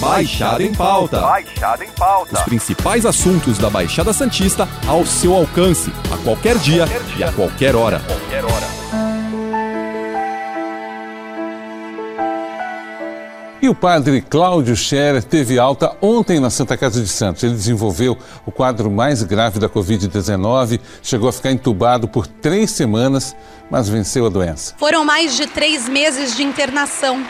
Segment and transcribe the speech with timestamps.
[0.00, 1.20] Baixada em Pauta.
[1.20, 2.34] Baixada em Pauta.
[2.38, 7.16] Os principais assuntos da Baixada Santista ao seu alcance, a qualquer dia, Qualquer dia.
[7.18, 8.00] e a qualquer hora.
[8.06, 8.68] Qualquer hora.
[13.60, 17.42] E o padre Cláudio Scherer teve alta ontem na Santa Casa de Santos.
[17.42, 23.34] Ele desenvolveu o quadro mais grave da Covid-19, chegou a ficar entubado por três semanas,
[23.68, 24.74] mas venceu a doença.
[24.78, 27.20] Foram mais de três meses de internação.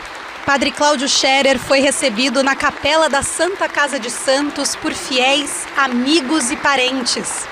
[0.49, 6.49] Padre Cláudio Scherer foi recebido na capela da Santa Casa de Santos por fiéis, amigos
[6.49, 7.47] e parentes.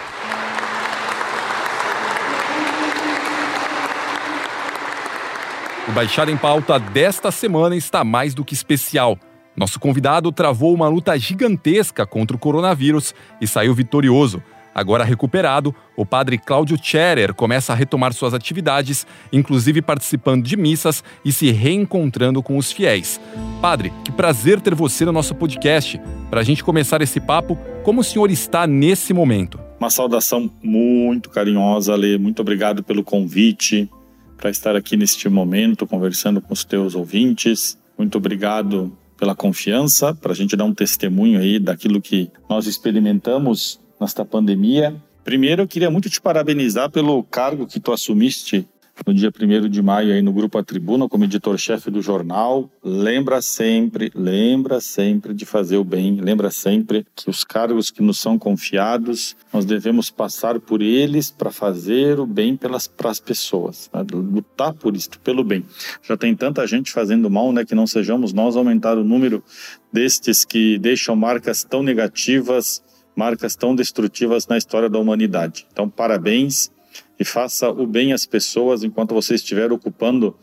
[5.87, 9.15] O Baixada em Pauta desta semana está mais do que especial.
[9.55, 14.41] Nosso convidado travou uma luta gigantesca contra o coronavírus e saiu vitorioso.
[14.77, 21.03] Agora recuperado, o padre Cláudio Scherer começa a retomar suas atividades, inclusive participando de missas
[21.25, 23.19] e se reencontrando com os fiéis.
[23.59, 25.99] Padre, que prazer ter você no nosso podcast.
[26.29, 29.59] Para a gente começar esse papo, como o senhor está nesse momento?
[29.79, 32.15] Uma saudação muito carinhosa, Lê.
[32.19, 33.89] Muito obrigado pelo convite
[34.37, 37.79] para estar aqui neste momento conversando com os teus ouvintes.
[37.97, 43.79] Muito obrigado pela confiança, para a gente dar um testemunho aí daquilo que nós experimentamos
[43.99, 44.95] nesta pandemia.
[45.23, 48.67] Primeiro, eu queria muito te parabenizar pelo cargo que tu assumiste
[49.05, 52.69] no dia 1 de maio aí no Grupo A Tribuna, como editor-chefe do jornal.
[52.83, 58.19] Lembra sempre, lembra sempre de fazer o bem, lembra sempre que os cargos que nos
[58.19, 64.03] são confiados, nós devemos passar por eles para fazer o bem pelas pras pessoas, né?
[64.11, 65.63] lutar por isto, pelo bem.
[66.01, 69.43] Já tem tanta gente fazendo mal, né, que não sejamos nós aumentar o número
[69.91, 72.81] destes que deixam marcas tão negativas,
[73.17, 75.65] marcas tão destrutivas na história da humanidade.
[75.73, 76.71] Então, parabéns
[77.19, 80.35] e faça o bem às pessoas enquanto você estiver ocupando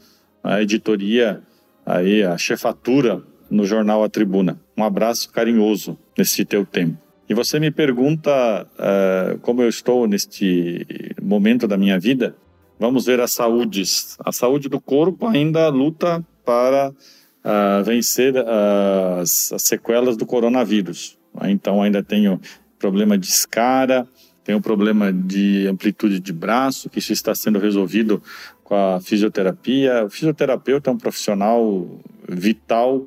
[0.43, 1.41] a editoria,
[1.87, 4.61] aí a chefatura no jornal A Tribuna.
[4.77, 6.99] Um abraço carinhoso nesse teu tempo.
[7.29, 10.85] E você me pergunta uh, como eu estou neste
[11.23, 12.37] momento da minha vida.
[12.79, 14.17] Vamos ver as saúdes.
[14.19, 21.17] A saúde do corpo ainda luta para uh, vencer uh, as, as sequelas do coronavírus.
[21.45, 22.41] Então ainda tenho
[22.85, 24.07] problema de escara,
[24.45, 28.23] tem um problema de amplitude de braço, que isso está sendo resolvido
[28.63, 30.05] com a fisioterapia.
[30.05, 33.07] O fisioterapeuta é um profissional vital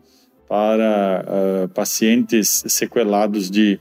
[0.49, 3.79] para uh, pacientes sequelados de,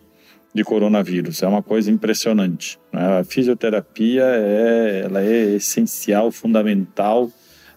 [0.55, 1.43] de coronavírus.
[1.43, 2.79] É uma coisa impressionante.
[2.93, 3.21] Né?
[3.21, 7.25] A fisioterapia é, ela é essencial, fundamental.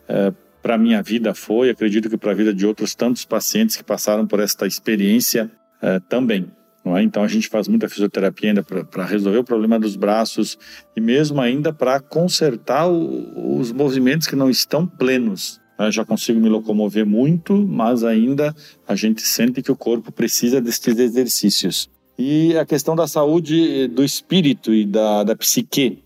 [0.10, 3.78] Uh, para a minha vida foi, acredito que para a vida de outros tantos pacientes
[3.78, 5.50] que passaram por esta experiência
[5.82, 6.52] uh, também.
[6.86, 7.04] É?
[7.04, 10.58] Então a gente faz muita fisioterapia ainda para resolver o problema dos braços
[10.96, 15.60] e mesmo ainda para consertar o, os movimentos que não estão plenos.
[15.78, 18.54] Eu já consigo me locomover muito, mas ainda
[18.88, 21.90] a gente sente que o corpo precisa destes exercícios.
[22.18, 26.04] E a questão da saúde do espírito e da, da psique.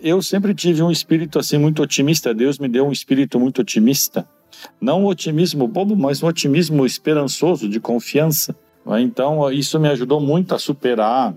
[0.00, 2.32] Eu sempre tive um espírito assim muito otimista.
[2.32, 4.26] Deus me deu um espírito muito otimista.
[4.80, 8.56] Não um otimismo bobo, mas um otimismo esperançoso, de confiança.
[9.00, 11.34] Então, isso me ajudou muito a superar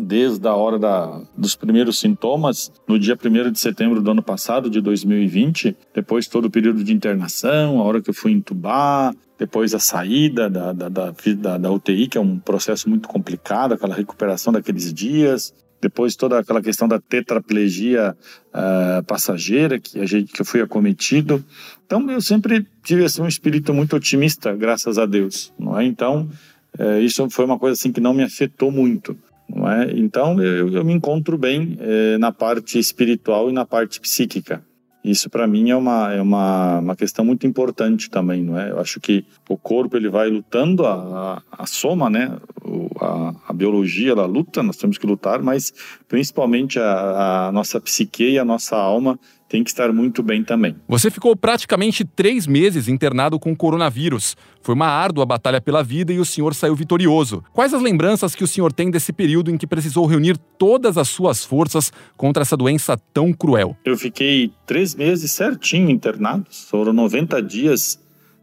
[0.00, 4.70] desde a hora da, dos primeiros sintomas, no dia 1 de setembro do ano passado,
[4.70, 9.74] de 2020, depois todo o período de internação, a hora que eu fui entubar, depois
[9.74, 13.94] a saída da, da, da, da, da UTI, que é um processo muito complicado, aquela
[13.94, 18.16] recuperação daqueles dias, depois toda aquela questão da tetraplegia
[18.48, 21.44] uh, passageira que a gente que eu fui acometido.
[21.86, 25.84] Então eu sempre tive assim, um espírito muito otimista, graças a Deus, não é?
[25.84, 26.28] Então
[26.78, 29.16] é, isso foi uma coisa assim que não me afetou muito.
[29.48, 29.90] Não é?
[29.92, 34.62] Então eu, eu me encontro bem é, na parte espiritual e na parte psíquica.
[35.02, 38.70] Isso para mim é uma é uma, uma questão muito importante também, não é?
[38.70, 42.36] Eu acho que o corpo ele vai lutando a, a, a soma, né?
[42.62, 45.72] O, a, a, biologia ela luta, nós temos que lutar, mas
[46.06, 49.18] principalmente a, a nossa psique e a nossa alma
[49.48, 50.76] tem que estar muito bem também.
[50.86, 54.36] Você ficou praticamente três meses internado com coronavírus.
[54.62, 57.42] Foi uma árdua batalha pela vida e o senhor saiu vitorioso.
[57.52, 61.08] Quais as lembranças que o senhor tem desse período em que precisou reunir todas as
[61.08, 63.76] suas forças contra essa doença tão cruel?
[63.84, 66.44] Eu fiquei três meses certinho internado.
[66.50, 67.98] Foram 90 dias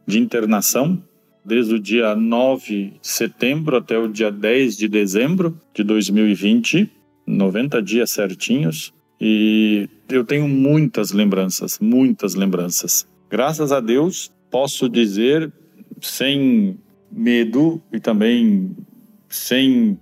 [0.07, 1.01] de internação,
[1.44, 6.91] desde o dia 9 de setembro até o dia 10 de dezembro de 2020.
[7.27, 8.94] 90 dias certinhos.
[9.19, 13.07] E eu tenho muitas lembranças, muitas lembranças.
[13.29, 15.51] Graças a Deus, posso dizer,
[16.01, 16.77] sem
[17.11, 18.75] medo e também
[19.29, 19.97] sem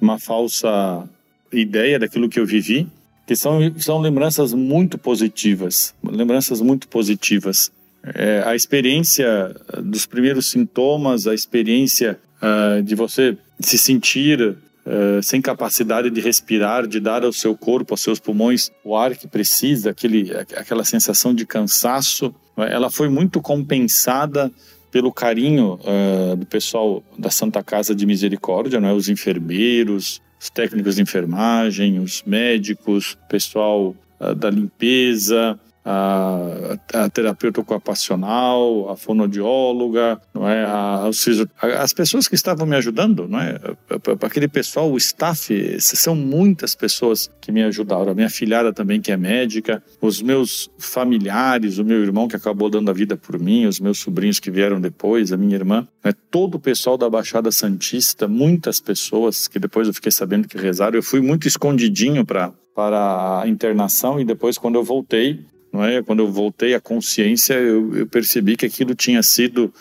[0.00, 1.08] uma falsa
[1.52, 2.86] ideia daquilo que eu vivi,
[3.26, 7.70] que são, são lembranças muito positivas, lembranças muito positivas.
[8.14, 14.56] É, a experiência dos primeiros sintomas, a experiência uh, de você se sentir
[14.86, 19.16] uh, sem capacidade de respirar, de dar ao seu corpo, aos seus pulmões o ar
[19.16, 24.50] que precisa, aquele, aquela sensação de cansaço, ela foi muito compensada
[24.90, 28.92] pelo carinho uh, do pessoal da Santa Casa de Misericórdia, não é?
[28.92, 37.60] os enfermeiros, os técnicos de enfermagem, os médicos, pessoal uh, da limpeza, a, a terapeuta
[37.60, 40.64] ocupacional, a fonodióloga, não é?
[40.64, 41.08] A,
[41.80, 43.58] as pessoas que estavam me ajudando, não é?
[44.22, 48.12] Aquele pessoal, o staff, são muitas pessoas que me ajudaram.
[48.12, 52.70] A minha filhada também, que é médica, os meus familiares, o meu irmão que acabou
[52.70, 56.12] dando a vida por mim, os meus sobrinhos que vieram depois, a minha irmã, é
[56.12, 60.96] todo o pessoal da Baixada Santista, muitas pessoas que depois eu fiquei sabendo que rezaram.
[60.96, 66.02] Eu fui muito escondidinho para para a internação e depois quando eu voltei não é?
[66.02, 69.72] Quando eu voltei à consciência, eu, eu percebi que aquilo tinha sido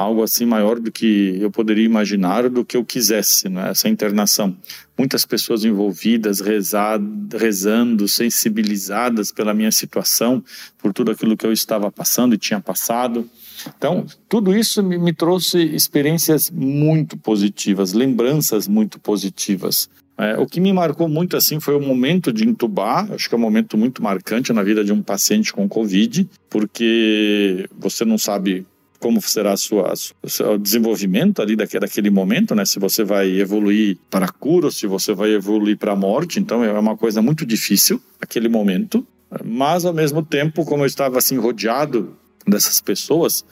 [0.00, 3.70] algo assim maior do que eu poderia imaginar, do que eu quisesse, né?
[3.70, 4.56] essa internação.
[4.96, 10.42] Muitas pessoas envolvidas, rezado, rezando, sensibilizadas pela minha situação,
[10.78, 13.28] por tudo aquilo que eu estava passando e tinha passado.
[13.76, 19.88] Então, tudo isso me, me trouxe experiências muito positivas, lembranças muito positivas.
[20.20, 23.38] É, o que me marcou muito assim foi o momento de intubar, acho que é
[23.38, 28.66] um momento muito marcante na vida de um paciente com Covid, porque você não sabe
[28.98, 32.66] como será a sua, o seu desenvolvimento ali daquele, daquele momento, né?
[32.66, 36.38] Se você vai evoluir para a cura, ou se você vai evoluir para a morte.
[36.38, 39.06] Então é uma coisa muito difícil aquele momento.
[39.42, 42.14] Mas ao mesmo tempo, como eu estava assim rodeado
[42.46, 43.42] dessas pessoas,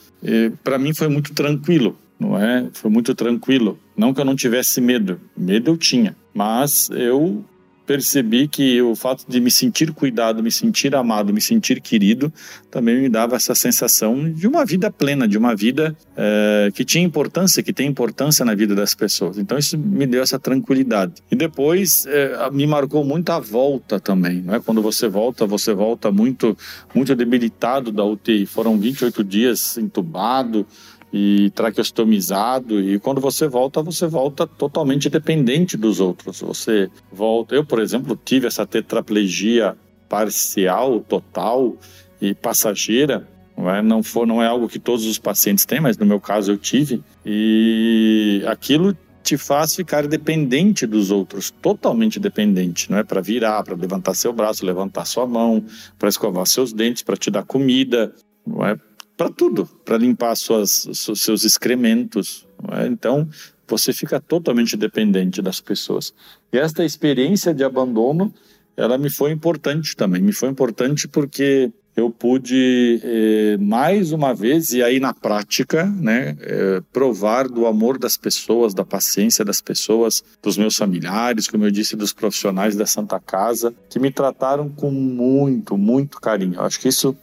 [0.62, 2.68] para mim foi muito tranquilo, não é?
[2.74, 3.78] Foi muito tranquilo.
[3.96, 7.44] Não que eu não tivesse medo, medo eu tinha, mas eu
[7.84, 12.32] percebi que o fato de me sentir cuidado, me sentir amado, me sentir querido,
[12.70, 17.02] também me dava essa sensação de uma vida plena, de uma vida é, que tinha
[17.02, 19.36] importância, que tem importância na vida das pessoas.
[19.36, 21.14] Então isso me deu essa tranquilidade.
[21.28, 24.60] E depois é, me marcou muito a volta também, não é?
[24.60, 26.56] Quando você volta, você volta muito,
[26.94, 28.46] muito debilitado da UTI.
[28.46, 30.64] Foram 28 dias entubado
[31.12, 37.64] e traqueostomizado e quando você volta você volta totalmente dependente dos outros você volta eu
[37.64, 39.76] por exemplo tive essa tetraplegia
[40.08, 41.76] parcial total
[42.20, 43.26] e passageira
[43.56, 46.52] não é, não, não é algo que todos os pacientes têm mas no meu caso
[46.52, 48.94] eu tive e aquilo
[49.28, 53.04] te faz ficar dependente dos outros, totalmente dependente, não é?
[53.04, 55.62] Para virar, para levantar seu braço, levantar sua mão,
[55.98, 58.14] para escovar seus dentes, para te dar comida,
[58.46, 58.78] não é?
[59.18, 62.46] Para tudo, para limpar suas, seus excrementos.
[62.70, 62.86] É?
[62.86, 63.28] Então,
[63.66, 66.14] você fica totalmente dependente das pessoas.
[66.52, 68.32] E esta experiência de abandono,
[68.76, 70.22] ela me foi importante também.
[70.22, 76.36] Me foi importante porque eu pude eh, mais uma vez e aí na prática, né,
[76.40, 81.72] eh, provar do amor das pessoas, da paciência das pessoas, dos meus familiares, como eu
[81.72, 86.54] disse, dos profissionais da Santa Casa, que me trataram com muito, muito carinho.
[86.54, 87.16] Eu acho que isso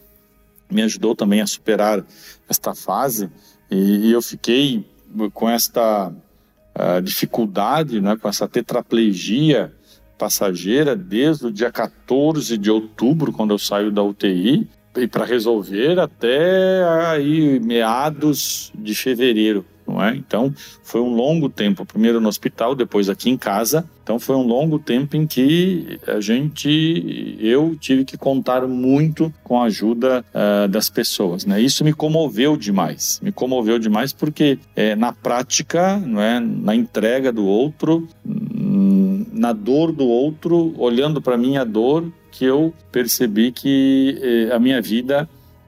[0.70, 2.04] me ajudou também a superar
[2.48, 3.30] esta fase.
[3.70, 4.84] E, e eu fiquei
[5.32, 9.72] com esta uh, dificuldade, né, com essa tetraplegia
[10.18, 15.98] passageira desde o dia 14 de outubro, quando eu saio da UTI, e para resolver
[16.00, 20.14] até aí meados de fevereiro não é?
[20.14, 20.52] Então,
[20.82, 23.88] foi um longo tempo, primeiro no hospital, depois aqui em casa.
[24.02, 29.60] Então, foi um longo tempo em que a gente, eu tive que contar muito com
[29.60, 31.60] a ajuda uh, das pessoas, né?
[31.60, 36.38] Isso me comoveu demais, me comoveu demais porque é, na prática, não é?
[36.40, 42.72] Na entrega do outro, hum, na dor do outro, olhando para minha dor, que eu
[42.92, 45.26] percebi que eh, a minha vida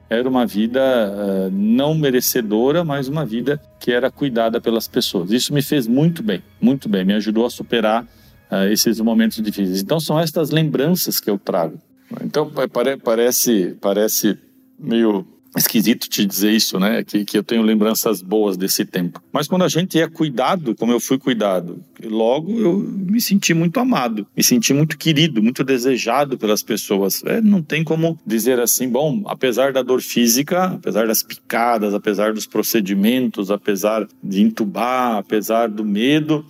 [0.09, 5.31] era uma vida uh, não merecedora, mas uma vida que era cuidada pelas pessoas.
[5.31, 9.81] Isso me fez muito bem, muito bem, me ajudou a superar uh, esses momentos difíceis.
[9.81, 11.77] Então são estas lembranças que eu trago.
[12.23, 14.35] Então pare, parece parece
[14.79, 17.03] meio esquisito te dizer isso, né?
[17.03, 19.21] Que, que eu tenho lembranças boas desse tempo.
[19.31, 23.79] Mas quando a gente é cuidado, como eu fui cuidado, logo eu me senti muito
[23.79, 27.23] amado, me senti muito querido, muito desejado pelas pessoas.
[27.25, 32.33] É, não tem como dizer assim, bom, apesar da dor física, apesar das picadas, apesar
[32.33, 36.45] dos procedimentos, apesar de entubar, apesar do medo,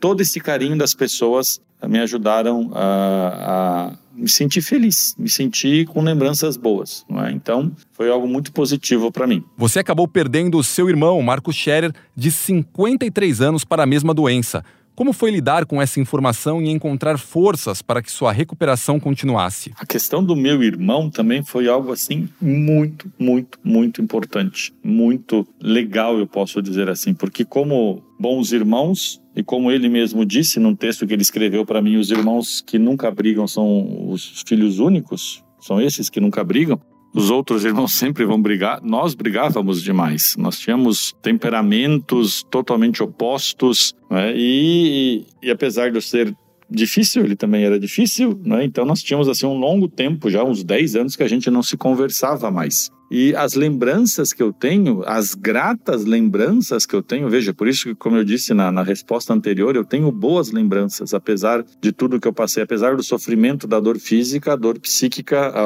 [0.00, 6.02] todo esse carinho das pessoas me ajudaram a, a me senti feliz, me senti com
[6.02, 7.06] lembranças boas.
[7.26, 7.30] É?
[7.30, 9.42] Então, foi algo muito positivo para mim.
[9.56, 14.64] Você acabou perdendo o seu irmão, Marcos Scherer, de 53 anos, para a mesma doença.
[15.00, 19.72] Como foi lidar com essa informação e encontrar forças para que sua recuperação continuasse?
[19.76, 26.18] A questão do meu irmão também foi algo assim muito, muito, muito importante, muito legal,
[26.18, 31.06] eu posso dizer assim, porque como bons irmãos, e como ele mesmo disse num texto
[31.06, 35.80] que ele escreveu para mim, os irmãos que nunca brigam são os filhos únicos, são
[35.80, 36.78] esses que nunca brigam
[37.12, 38.80] os outros irmãos sempre vão brigar.
[38.82, 40.36] Nós brigávamos demais.
[40.38, 43.94] Nós tínhamos temperamentos totalmente opostos.
[44.08, 44.32] Né?
[44.36, 46.34] E, e, apesar de ser
[46.70, 48.64] difícil, ele também era difícil, né?
[48.64, 51.62] Então nós tínhamos assim um longo tempo, já uns 10 anos que a gente não
[51.64, 52.90] se conversava mais.
[53.10, 57.88] E as lembranças que eu tenho, as gratas lembranças que eu tenho, veja, por isso
[57.88, 62.20] que, como eu disse na, na resposta anterior, eu tenho boas lembranças, apesar de tudo
[62.20, 65.60] que eu passei, apesar do sofrimento, da dor física, a dor psíquica, a,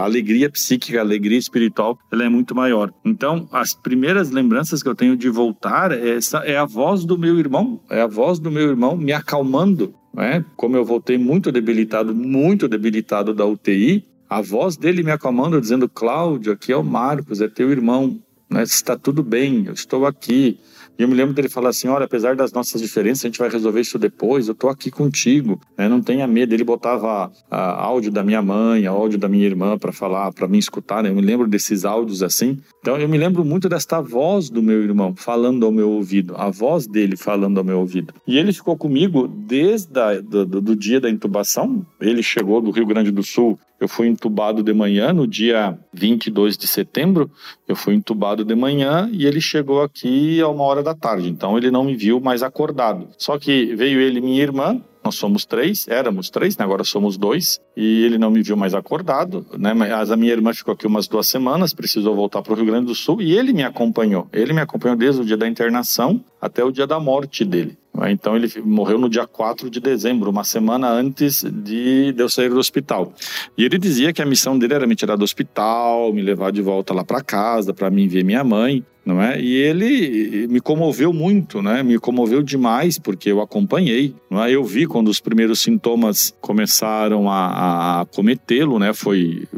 [0.00, 2.92] a alegria psíquica, a alegria espiritual, ela é muito maior.
[3.02, 7.16] Então, as primeiras lembranças que eu tenho de voltar, é essa é a voz do
[7.16, 10.44] meu irmão, é a voz do meu irmão me acalmando, é?
[10.56, 15.88] Como eu voltei muito debilitado, muito debilitado da UTI, a voz dele me acalmando, dizendo:
[15.88, 18.62] Cláudio, aqui é o Marcos, é teu irmão, né?
[18.62, 20.56] está tudo bem, eu estou aqui.
[20.96, 23.48] E eu me lembro dele falar assim: olha, apesar das nossas diferenças, a gente vai
[23.48, 25.88] resolver isso depois, eu tô aqui contigo, né?
[25.88, 26.54] não tenha medo.
[26.54, 30.58] Ele botava a, áudio da minha mãe, áudio da minha irmã para falar, para me
[30.58, 31.08] escutar, né?
[31.08, 32.58] Eu me lembro desses áudios assim.
[32.80, 36.50] Então eu me lembro muito desta voz do meu irmão falando ao meu ouvido, a
[36.50, 38.14] voz dele falando ao meu ouvido.
[38.26, 41.84] E ele ficou comigo desde a, do, do dia da intubação.
[42.00, 46.58] Ele chegou do Rio Grande do Sul eu fui entubado de manhã, no dia 22
[46.58, 47.30] de setembro,
[47.66, 51.56] eu fui entubado de manhã e ele chegou aqui a uma hora da tarde, então
[51.56, 53.08] ele não me viu mais acordado.
[53.16, 56.64] Só que veio ele e minha irmã, nós somos três, éramos três, né?
[56.64, 59.72] agora somos dois, e ele não me viu mais acordado, né?
[59.72, 62.86] Mas a minha irmã ficou aqui umas duas semanas, precisou voltar para o Rio Grande
[62.86, 64.28] do Sul, e ele me acompanhou.
[64.30, 67.78] Ele me acompanhou desde o dia da internação até o dia da morte dele.
[68.08, 72.58] Então ele morreu no dia 4 de dezembro, uma semana antes de, eu sair do
[72.58, 73.12] hospital.
[73.58, 76.62] E ele dizia que a missão dele era me tirar do hospital, me levar de
[76.62, 79.40] volta lá para casa, para mim ver minha mãe, não é?
[79.40, 81.82] E ele me comoveu muito, né?
[81.82, 84.50] Me comoveu demais porque eu acompanhei, não é?
[84.50, 88.92] Eu vi quando os primeiros sintomas começaram a, a cometê-lo, né?
[88.92, 89.48] Foi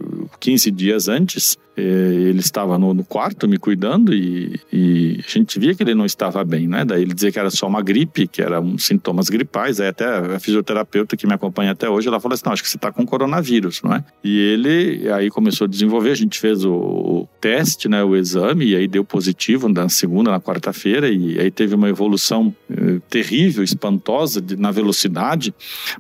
[0.43, 1.57] 15 dias antes.
[1.75, 5.95] É, ele estava no, no quarto me cuidando e, e, a gente via que ele
[5.95, 6.85] não estava bem, né?
[6.85, 9.81] Daí ele dizia que era só uma gripe, que eram sintomas gripais.
[9.81, 12.69] Aí até a fisioterapeuta que me acompanha até hoje, ela falou assim: não, acho que
[12.69, 14.05] você está com coronavírus, não é?
[14.23, 18.05] E ele aí começou a desenvolver, a gente fez o, o teste, né?
[18.05, 22.55] O exame, e aí deu positivo na segunda, na quarta-feira, e aí teve uma evolução
[22.69, 25.55] eh, terrível, espantosa de, na velocidade,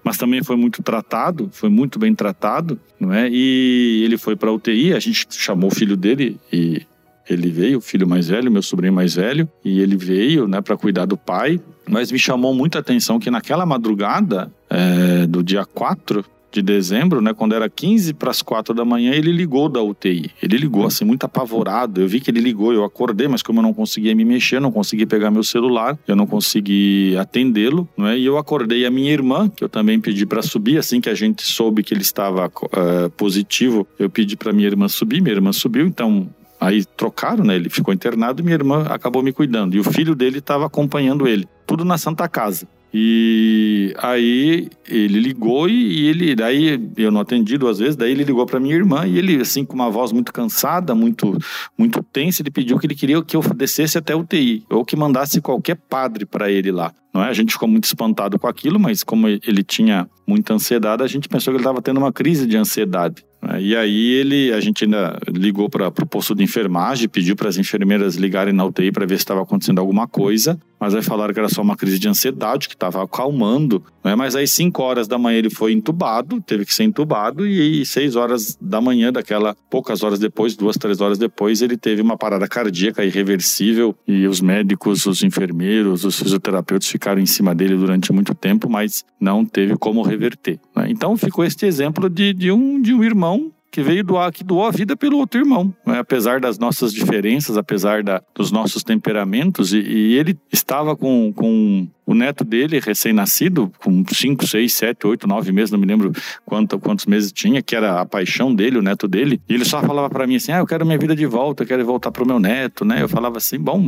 [0.04, 3.28] mas também foi muito tratado, foi muito bem tratado, não é?
[3.30, 6.82] E ele foi para UTI, a gente chamou chamou o filho dele e
[7.28, 10.76] ele veio, o filho mais velho, meu sobrinho mais velho, e ele veio, né, para
[10.76, 11.60] cuidar do pai.
[11.88, 17.32] Mas me chamou muita atenção que naquela madrugada é, do dia 4, de dezembro, né,
[17.32, 20.30] quando era 15 para as 4 da manhã, ele ligou da UTI.
[20.42, 22.00] Ele ligou assim, muito apavorado.
[22.00, 24.72] Eu vi que ele ligou, eu acordei, mas como eu não conseguia me mexer, não
[24.72, 28.18] conseguia pegar meu celular, eu não consegui atendê-lo, né?
[28.18, 31.14] E eu acordei a minha irmã, que eu também pedi para subir, assim que a
[31.14, 35.52] gente soube que ele estava uh, positivo, eu pedi para minha irmã subir, minha irmã
[35.52, 36.28] subiu, então
[36.62, 37.56] Aí trocaram, né?
[37.56, 39.74] Ele ficou internado e minha irmã acabou me cuidando.
[39.74, 41.44] E o filho dele estava acompanhando ele.
[41.66, 42.68] Tudo na Santa Casa.
[42.94, 48.44] E aí ele ligou e ele, daí eu não atendi duas vezes, daí ele ligou
[48.44, 51.38] para minha irmã e ele assim com uma voz muito cansada, muito
[51.76, 55.40] muito tensa, ele pediu que ele queria que eu descesse até UTI ou que mandasse
[55.40, 56.92] qualquer padre para ele lá.
[57.14, 57.28] Não é?
[57.28, 61.28] A gente ficou muito espantado com aquilo, mas como ele tinha muita ansiedade, a gente
[61.28, 63.24] pensou que ele estava tendo uma crise de ansiedade.
[63.42, 63.60] Né?
[63.60, 67.58] E aí ele, a gente ainda ligou para o posto de enfermagem, pediu para as
[67.58, 71.38] enfermeiras ligarem na UTI para ver se estava acontecendo alguma coisa, mas aí falaram que
[71.38, 73.82] era só uma crise de ansiedade, que estava acalmando.
[74.02, 74.14] Né?
[74.14, 77.86] Mas aí 5 horas da manhã ele foi entubado, teve que ser entubado, e aí
[77.86, 82.16] 6 horas da manhã, daquela poucas horas depois, duas, três horas depois, ele teve uma
[82.16, 88.12] parada cardíaca irreversível e os médicos, os enfermeiros, os fisioterapeutas ficaram em cima dele durante
[88.12, 90.58] muito tempo, mas não teve como reverter.
[90.74, 90.86] Né?
[90.90, 93.31] Então ficou este exemplo de, de, um, de um irmão
[93.72, 95.74] que veio doar, que doou a vida pelo outro irmão.
[95.86, 95.98] Né?
[95.98, 101.88] Apesar das nossas diferenças, apesar da, dos nossos temperamentos, e, e, ele estava com, com
[102.04, 106.12] o neto dele, recém-nascido, com 5, 6, 7, 8, 9 meses, não me lembro
[106.44, 109.80] quanto, quantos meses tinha, que era a paixão dele, o neto dele, e ele só
[109.80, 112.26] falava para mim assim: ah, eu quero minha vida de volta, eu quero voltar pro
[112.26, 113.02] meu neto, né?
[113.02, 113.82] Eu falava assim: bom,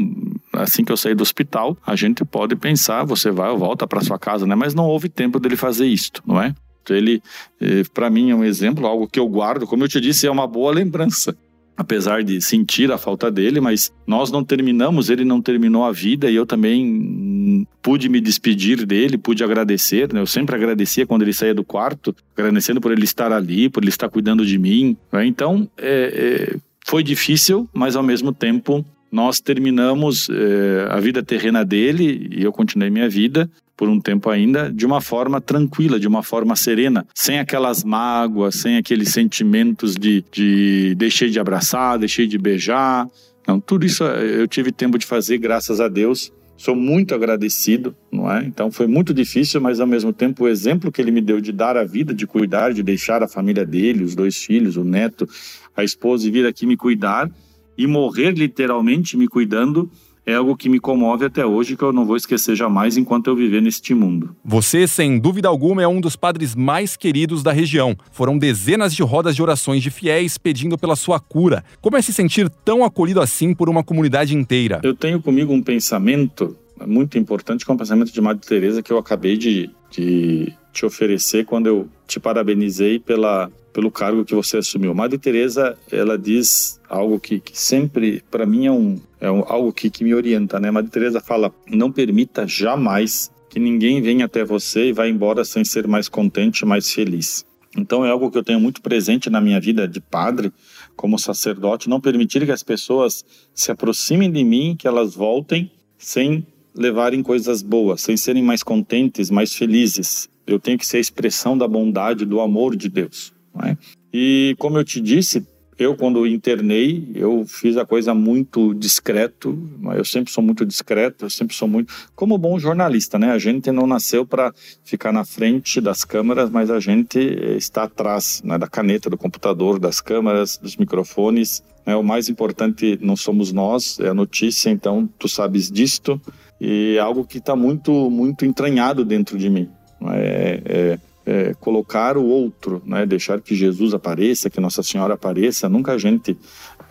[0.55, 4.01] assim que eu sair do hospital, a gente pode pensar, você vai ou volta para
[4.01, 4.55] sua casa, né?
[4.55, 6.55] Mas não houve tempo dele fazer isto, não é?
[6.93, 7.23] Ele,
[7.61, 10.31] eh, para mim, é um exemplo, algo que eu guardo, como eu te disse, é
[10.31, 11.37] uma boa lembrança.
[11.77, 16.31] Apesar de sentir a falta dele, mas nós não terminamos, ele não terminou a vida
[16.31, 20.13] e eu também pude me despedir dele, pude agradecer.
[20.13, 20.21] Né?
[20.21, 23.91] Eu sempre agradecia quando ele saía do quarto, agradecendo por ele estar ali, por ele
[23.91, 24.97] estar cuidando de mim.
[25.13, 25.27] Né?
[25.27, 31.65] Então, é, é, foi difícil, mas ao mesmo tempo nós terminamos é, a vida terrena
[31.65, 36.07] dele e eu continuei minha vida por um tempo ainda, de uma forma tranquila, de
[36.07, 42.27] uma forma serena, sem aquelas mágoas, sem aqueles sentimentos de, de deixei de abraçar, deixei
[42.27, 43.09] de beijar.
[43.47, 46.33] Não, tudo isso eu tive tempo de fazer, graças a Deus.
[46.57, 48.45] Sou muito agradecido, não é?
[48.45, 51.51] Então foi muito difícil, mas ao mesmo tempo o exemplo que ele me deu de
[51.51, 55.29] dar a vida, de cuidar, de deixar a família dele, os dois filhos, o neto,
[55.77, 57.29] a esposa e vir aqui me cuidar
[57.77, 59.91] e morrer literalmente me cuidando,
[60.27, 63.37] é algo que me comove até hoje, que eu não vou esquecer jamais enquanto eu
[63.37, 64.35] viver neste mundo.
[64.45, 67.97] Você, sem dúvida alguma, é um dos padres mais queridos da região.
[68.11, 71.65] Foram dezenas de rodas de orações de fiéis pedindo pela sua cura.
[71.81, 74.81] Como é se sentir tão acolhido assim por uma comunidade inteira?
[74.83, 78.93] Eu tenho comigo um pensamento muito importante, que é um pensamento de Madre Teresa que
[78.93, 84.59] eu acabei de, de te oferecer quando eu te parabenizei pela pelo cargo que você
[84.59, 84.95] assumiu.
[84.95, 89.73] Madre Teresa, ela diz algo que, que sempre, para mim, é, um, é um, algo
[89.73, 90.71] que, que me orienta, né?
[90.71, 95.65] Madre Teresa fala: não permita jamais que ninguém venha até você e vá embora sem
[95.65, 97.45] ser mais contente, mais feliz.
[97.77, 100.53] Então é algo que eu tenho muito presente na minha vida de padre,
[100.95, 106.47] como sacerdote, não permitir que as pessoas se aproximem de mim, que elas voltem sem
[106.73, 110.29] levarem coisas boas, sem serem mais contentes, mais felizes.
[110.47, 113.33] Eu tenho que ser a expressão da bondade, do amor de Deus.
[113.63, 113.77] É?
[114.13, 115.47] E como eu te disse,
[115.79, 119.59] eu quando internei, eu fiz a coisa muito discreto,
[119.97, 123.33] eu sempre sou muito discreto, eu sempre sou muito como bom jornalista, né?
[123.33, 124.53] A gente não nasceu para
[124.85, 129.79] ficar na frente das câmeras, mas a gente está atrás, né, da caneta, do computador,
[129.81, 131.63] das câmeras, dos microfones.
[131.85, 136.21] É, o mais importante não somos nós, é a notícia, então tu sabes disto
[136.61, 139.69] e é algo que está muito muito entranhado dentro de mim.
[140.13, 143.07] É, é, é, colocar o outro, né?
[143.07, 146.37] deixar que Jesus apareça, que Nossa Senhora apareça, nunca a gente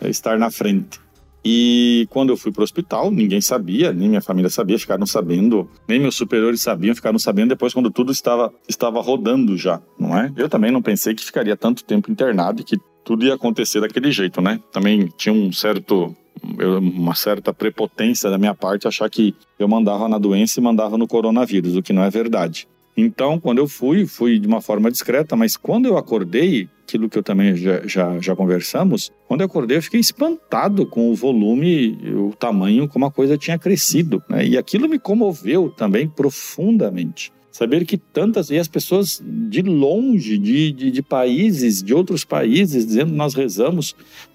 [0.00, 1.00] é, estar na frente.
[1.44, 5.68] E quando eu fui para o hospital, ninguém sabia, nem minha família sabia, ficaram sabendo,
[5.86, 10.32] nem meus superiores sabiam, ficaram sabendo depois quando tudo estava, estava rodando já, não é?
[10.36, 14.10] Eu também não pensei que ficaria tanto tempo internado e que tudo ia acontecer daquele
[14.10, 14.58] jeito, né?
[14.72, 20.18] Também tinha um certo uma certa prepotência da minha parte achar que eu mandava na
[20.18, 22.68] doença e mandava no coronavírus, o que não é verdade.
[22.96, 27.18] Então, quando eu fui, fui de uma forma discreta, mas quando eu acordei, aquilo que
[27.18, 31.98] eu também já, já, já conversamos, quando eu acordei eu fiquei espantado com o volume,
[32.14, 34.22] o tamanho, como a coisa tinha crescido.
[34.28, 34.46] Né?
[34.46, 37.32] E aquilo me comoveu também profundamente.
[37.50, 38.50] Saber que tantas.
[38.50, 43.94] E as pessoas de longe, de, de, de países, de outros países, dizendo nós rezamos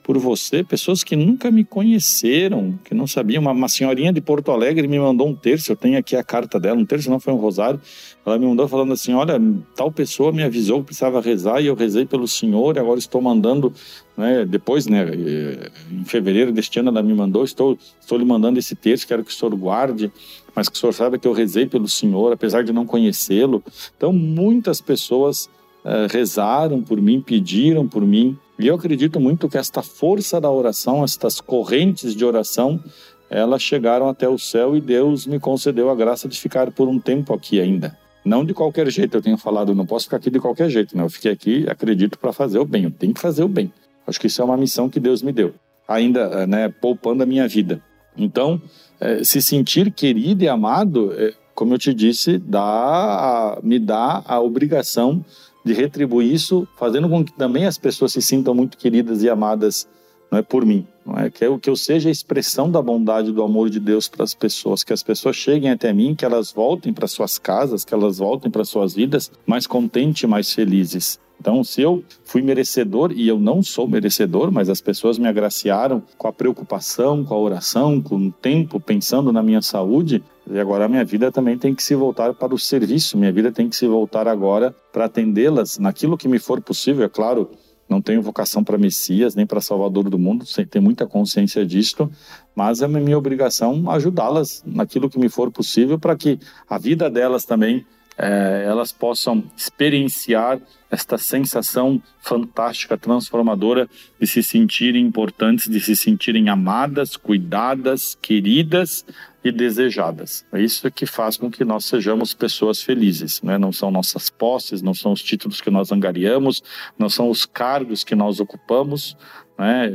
[0.09, 3.43] por você, pessoas que nunca me conheceram, que não sabiam.
[3.43, 6.59] Uma, uma senhorinha de Porto Alegre me mandou um terço, eu tenho aqui a carta
[6.59, 7.79] dela, um terço não foi um rosário.
[8.25, 9.39] Ela me mandou falando assim: olha,
[9.75, 13.21] tal pessoa me avisou que precisava rezar e eu rezei pelo senhor, e agora estou
[13.21, 13.71] mandando,
[14.17, 18.57] né, depois, né, eh, em fevereiro deste ano ela me mandou, estou, estou lhe mandando
[18.57, 20.11] esse terço, quero que o senhor guarde
[20.55, 23.63] mas que o senhor saiba que eu rezei pelo senhor, apesar de não conhecê-lo.
[23.95, 25.49] Então, muitas pessoas
[25.83, 30.51] uh, rezaram por mim, pediram por mim, e eu acredito muito que esta força da
[30.51, 32.83] oração, estas correntes de oração,
[33.29, 36.99] elas chegaram até o céu e Deus me concedeu a graça de ficar por um
[36.99, 37.97] tempo aqui ainda.
[38.25, 41.03] Não de qualquer jeito, eu tenho falado, não posso ficar aqui de qualquer jeito, né?
[41.03, 43.71] Eu fiquei aqui, acredito, para fazer o bem, eu tenho que fazer o bem.
[44.05, 45.53] Acho que isso é uma missão que Deus me deu,
[45.87, 47.81] ainda, eh, né, poupando a minha vida.
[48.17, 48.61] Então,
[48.99, 54.39] é, se sentir querido e amado, é, como eu te disse, dá, me dá a
[54.41, 55.23] obrigação
[55.63, 59.87] de retribuir isso, fazendo com que também as pessoas se sintam muito queridas e amadas
[60.31, 63.31] não é por mim, não é que eu, que eu seja a expressão da bondade
[63.31, 66.51] do amor de Deus para as pessoas, que as pessoas cheguem até mim, que elas
[66.51, 71.19] voltem para suas casas, que elas voltem para suas vidas mais contentes, mais felizes.
[71.39, 76.03] Então, se eu fui merecedor, e eu não sou merecedor, mas as pessoas me agraciaram
[76.17, 80.85] com a preocupação, com a oração, com o tempo, pensando na minha saúde, e agora
[80.85, 83.75] a minha vida também tem que se voltar para o serviço, minha vida tem que
[83.75, 87.49] se voltar agora para atendê-las naquilo que me for possível, é claro.
[87.87, 92.11] Não tenho vocação para Messias, nem para Salvador do mundo, sem ter muita consciência disto,
[92.55, 97.45] mas é minha obrigação ajudá-las naquilo que me for possível para que a vida delas
[97.45, 97.83] também
[98.15, 100.59] é, elas possam experienciar
[100.91, 109.05] esta sensação fantástica, transformadora de se sentirem importantes, de se sentirem amadas, cuidadas, queridas
[109.43, 110.45] e desejadas.
[110.51, 113.41] É isso que faz com que nós sejamos pessoas felizes.
[113.41, 113.57] Né?
[113.57, 116.61] Não são nossas posses, não são os títulos que nós angariamos,
[116.97, 119.15] não são os cargos que nós ocupamos.
[119.57, 119.89] Né?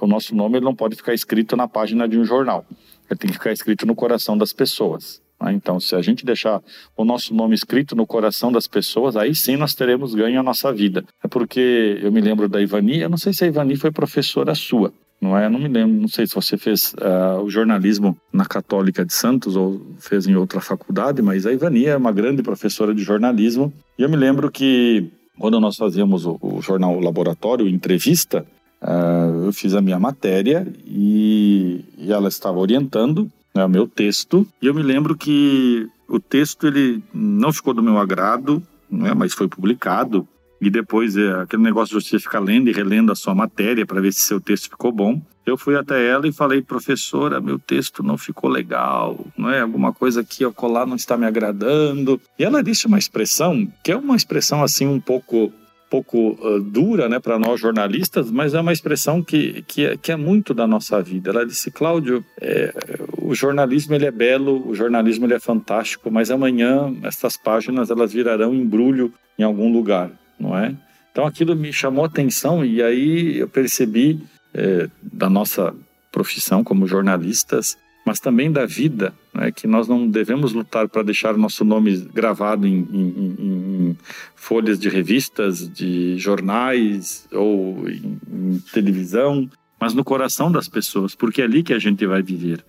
[0.00, 2.64] O nosso nome não pode ficar escrito na página de um jornal.
[3.10, 5.20] Ele tem que ficar escrito no coração das pessoas.
[5.40, 5.52] Né?
[5.52, 6.62] Então, se a gente deixar
[6.96, 10.72] o nosso nome escrito no coração das pessoas, aí sim nós teremos ganho a nossa
[10.72, 11.04] vida.
[11.22, 14.54] É porque eu me lembro da Ivani, eu não sei se a Ivani foi professora
[14.54, 15.48] sua, não é?
[15.48, 19.56] Não me lembro, não sei se você fez uh, o jornalismo na Católica de Santos
[19.56, 23.72] ou fez em outra faculdade, mas a Ivani é uma grande professora de jornalismo.
[23.98, 28.46] E eu me lembro que quando nós fazíamos o, o jornal Laboratório, entrevista,
[28.82, 34.46] uh, eu fiz a minha matéria e, e ela estava orientando né, o meu texto.
[34.60, 39.32] E eu me lembro que o texto ele não ficou do meu agrado, né, mas
[39.32, 40.26] foi publicado.
[40.64, 44.00] E depois é, aquele negócio de você ficar lendo e relendo a sua matéria para
[44.00, 45.20] ver se seu texto ficou bom.
[45.44, 49.60] Eu fui até ela e falei, professora, meu texto não ficou legal, não é?
[49.60, 52.18] Alguma coisa aqui ao colar não está me agradando.
[52.38, 55.52] E ela disse uma expressão que é uma expressão assim um pouco
[55.90, 60.10] pouco uh, dura né, para nós jornalistas, mas é uma expressão que, que, é, que
[60.10, 61.30] é muito da nossa vida.
[61.30, 62.74] Ela disse, Cláudio, é,
[63.18, 68.12] o jornalismo ele é belo, o jornalismo ele é fantástico, mas amanhã essas páginas elas
[68.12, 70.74] virarão embrulho em algum lugar, não é?
[71.10, 74.20] Então aquilo me chamou atenção e aí eu percebi
[74.52, 75.74] é, da nossa
[76.10, 81.36] profissão como jornalistas mas também da vida, né, que nós não devemos lutar para deixar
[81.36, 83.96] nosso nome gravado em, em, em,
[84.34, 89.48] folhas de revistas, de jornais ou em, em televisão,
[89.80, 92.62] mas no coração das pessoas, porque é ali que a gente vai viver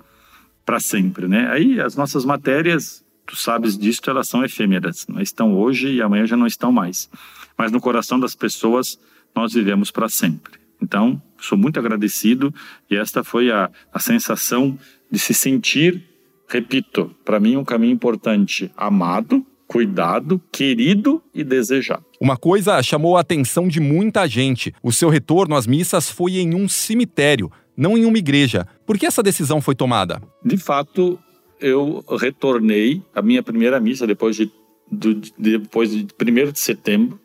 [0.65, 1.49] para sempre, né?
[1.51, 6.25] Aí as nossas matérias, tu sabes disso, elas são efêmeras, não estão hoje e amanhã
[6.25, 7.09] já não estão mais,
[7.57, 8.99] mas no coração das pessoas
[9.35, 10.59] nós vivemos para sempre.
[10.81, 12.53] Então, sou muito agradecido
[12.89, 14.77] e esta foi a, a sensação
[15.09, 16.03] de se sentir,
[16.47, 22.05] repito, para mim um caminho importante, amado, cuidado, querido e desejado.
[22.19, 26.53] Uma coisa chamou a atenção de muita gente: o seu retorno às missas foi em
[26.53, 28.67] um cemitério, não em uma igreja.
[28.85, 30.21] Por que essa decisão foi tomada?
[30.43, 31.19] De fato,
[31.59, 34.51] eu retornei a minha primeira missa depois de,
[34.91, 37.19] do, depois de 1 de setembro,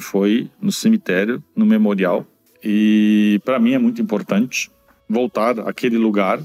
[0.00, 2.26] foi no cemitério, no memorial.
[2.62, 4.70] E para mim é muito importante
[5.08, 6.40] voltar àquele lugar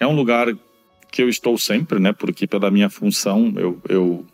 [0.00, 0.46] é um lugar
[1.10, 2.12] que eu estou sempre, né?
[2.12, 4.26] Porque pela minha função eu, eu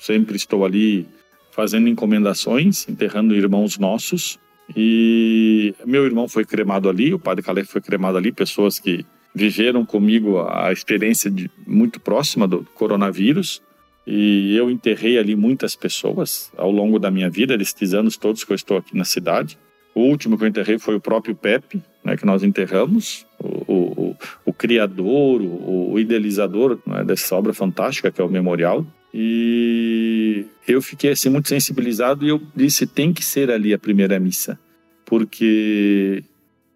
[0.00, 1.06] sempre estou ali
[1.50, 4.38] fazendo encomendações, enterrando irmãos nossos.
[4.76, 9.84] E meu irmão foi cremado ali, o padre Calé foi cremado ali, pessoas que viveram
[9.84, 13.62] comigo a experiência de, muito próxima do coronavírus.
[14.10, 18.50] E eu enterrei ali muitas pessoas ao longo da minha vida, esses anos todos que
[18.50, 19.58] eu estou aqui na cidade.
[19.94, 24.16] O último que eu enterrei foi o próprio Pepe, né, que nós enterramos, o, o,
[24.46, 28.86] o criador, o, o idealizador né, dessa obra fantástica que é o Memorial.
[29.12, 34.18] E eu fiquei assim muito sensibilizado e eu disse tem que ser ali a primeira
[34.18, 34.58] missa,
[35.04, 36.24] porque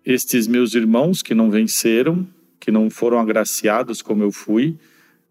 [0.05, 2.29] estes meus irmãos que não venceram,
[2.61, 4.77] que não foram agraciados como eu fui,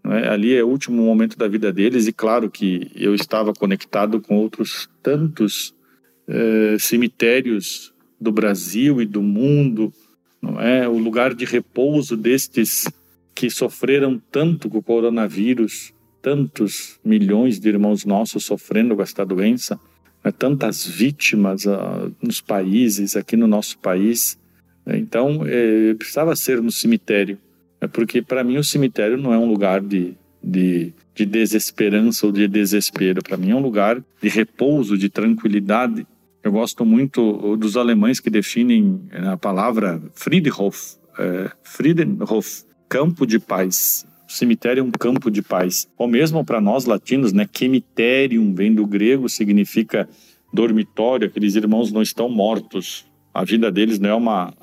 [0.06, 0.28] é?
[0.28, 4.38] ali é o último momento da vida deles e claro que eu estava conectado com
[4.38, 5.76] outros tantos
[6.28, 9.92] eh, cemitérios do Brasil e do mundo,
[10.42, 10.88] não é?
[10.88, 12.88] O lugar de repouso destes
[13.34, 19.80] que sofreram tanto com o coronavírus, tantos milhões de irmãos nossos sofrendo com esta doença,
[20.24, 20.32] né?
[20.32, 24.38] tantas vítimas uh, nos países, aqui no nosso país.
[24.86, 27.38] Então, eh, precisava ser no cemitério,
[27.82, 27.88] né?
[27.88, 30.14] porque para mim o cemitério não é um lugar de,
[30.44, 33.24] de, de desesperança ou de desespero.
[33.24, 36.06] Para mim é um lugar de repouso, de tranquilidade,
[36.44, 44.08] eu gosto muito dos alemães que definem a palavra Friedhof, é, Friedenhof, campo de paz.
[44.28, 45.88] O cemitério é um campo de paz.
[45.96, 50.10] Ou mesmo para nós latinos, né, cemiterium vem do grego, significa
[50.52, 53.06] dormitório, aqueles irmãos não estão mortos.
[53.34, 54.54] A vida deles não é uma,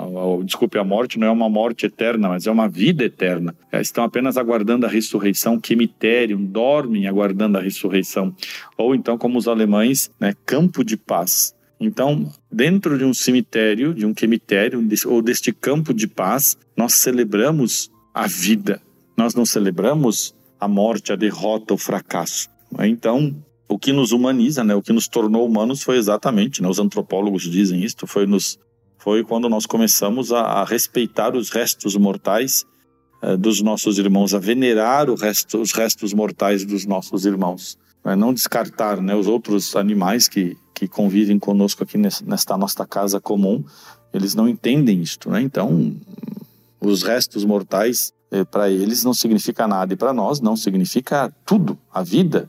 [0.44, 3.54] desculpe, a morte não é uma morte eterna, mas é uma vida eterna.
[3.72, 8.34] Eles estão apenas aguardando a ressurreição, cemitério, dormem aguardando a ressurreição.
[8.76, 11.54] Ou então, como os alemães, né, campo de paz.
[11.80, 17.90] Então, dentro de um cemitério, de um cemitério ou deste campo de paz, nós celebramos
[18.12, 18.82] a vida.
[19.16, 22.48] Nós não celebramos a morte, a derrota, o fracasso.
[22.80, 23.34] Então,
[23.68, 27.42] o que nos humaniza, né, o que nos tornou humanos foi exatamente, né, os antropólogos
[27.42, 28.58] dizem isto, foi nos
[29.00, 32.64] foi quando nós começamos a, a respeitar os restos mortais
[33.22, 38.34] eh, dos nossos irmãos, a venerar resto, os restos mortais dos nossos irmãos, né, não
[38.34, 43.64] descartar, né, os outros animais que que convivem conosco aqui nesta nossa casa comum,
[44.14, 45.42] eles não entendem isto, né?
[45.42, 45.92] Então,
[46.80, 51.76] os restos mortais eh, para eles não significa nada e para nós não significa tudo,
[51.92, 52.48] a vida,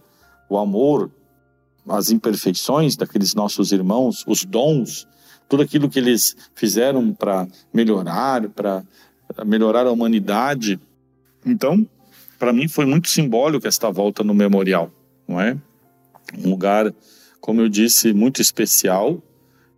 [0.49, 1.11] o amor,
[1.87, 5.07] as imperfeições daqueles nossos irmãos, os dons,
[5.47, 8.83] tudo aquilo que eles fizeram para melhorar, para
[9.45, 10.79] melhorar a humanidade.
[11.45, 11.87] Então,
[12.37, 14.91] para mim foi muito simbólico esta volta no memorial,
[15.27, 15.57] não é?
[16.37, 16.93] Um lugar,
[17.39, 19.21] como eu disse, muito especial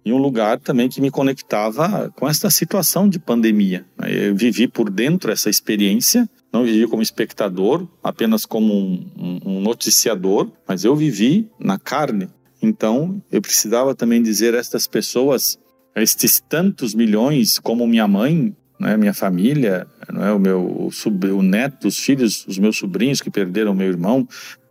[0.04, 3.86] e um lugar também que me conectava com esta situação de pandemia.
[4.00, 10.52] Eu vivi por dentro essa experiência, não vivi como espectador, apenas como um, um noticiador,
[10.68, 12.28] mas eu vivi na carne.
[12.62, 15.58] Então, eu precisava também dizer a estas pessoas,
[15.96, 20.90] a estes tantos milhões, como minha mãe, né, minha família, é o meu
[21.36, 24.28] o neto, os filhos, os meus sobrinhos que perderam meu irmão,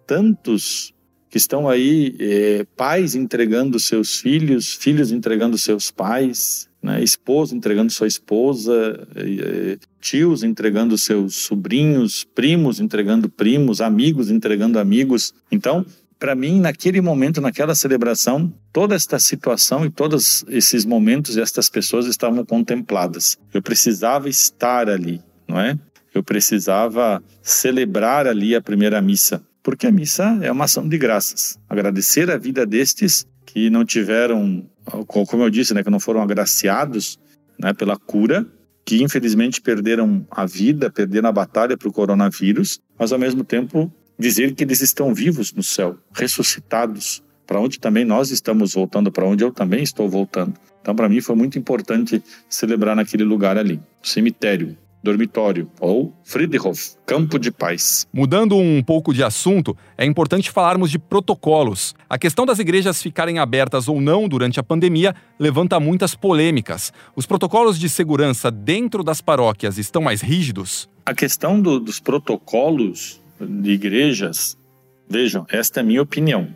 [0.07, 0.93] tantos
[1.31, 7.93] que estão aí é, pais entregando seus filhos, filhos entregando seus pais, né, esposa entregando
[7.93, 9.07] sua esposa,
[10.01, 15.35] tios entregando seus sobrinhos, primos entregando primos, amigos entregando amigos.
[15.51, 15.85] Então,
[16.19, 21.69] para mim, naquele momento, naquela celebração, toda esta situação e todos esses momentos e estas
[21.69, 23.39] pessoas estavam contempladas.
[23.53, 25.79] Eu precisava estar ali, não é?
[26.15, 31.59] Eu precisava celebrar ali a primeira missa porque a missa é uma ação de graças.
[31.69, 34.67] Agradecer a vida destes que não tiveram,
[35.07, 37.19] como eu disse, né, que não foram agraciados
[37.59, 38.47] né, pela cura,
[38.85, 43.93] que infelizmente perderam a vida, perderam a batalha para o coronavírus, mas ao mesmo tempo
[44.19, 49.27] dizer que eles estão vivos no céu, ressuscitados, para onde também nós estamos voltando, para
[49.27, 50.55] onde eu também estou voltando.
[50.81, 57.39] Então, para mim, foi muito importante celebrar naquele lugar ali, cemitério, dormitório ou Friedhof, campo
[57.39, 58.07] de paz.
[58.13, 61.95] Mudando um pouco de assunto, é importante falarmos de protocolos.
[62.09, 66.93] A questão das igrejas ficarem abertas ou não durante a pandemia levanta muitas polêmicas.
[67.17, 70.89] Os protocolos de segurança dentro das paróquias estão mais rígidos?
[71.05, 74.57] A questão do, dos protocolos de igrejas,
[75.09, 76.49] vejam, esta é a minha opinião.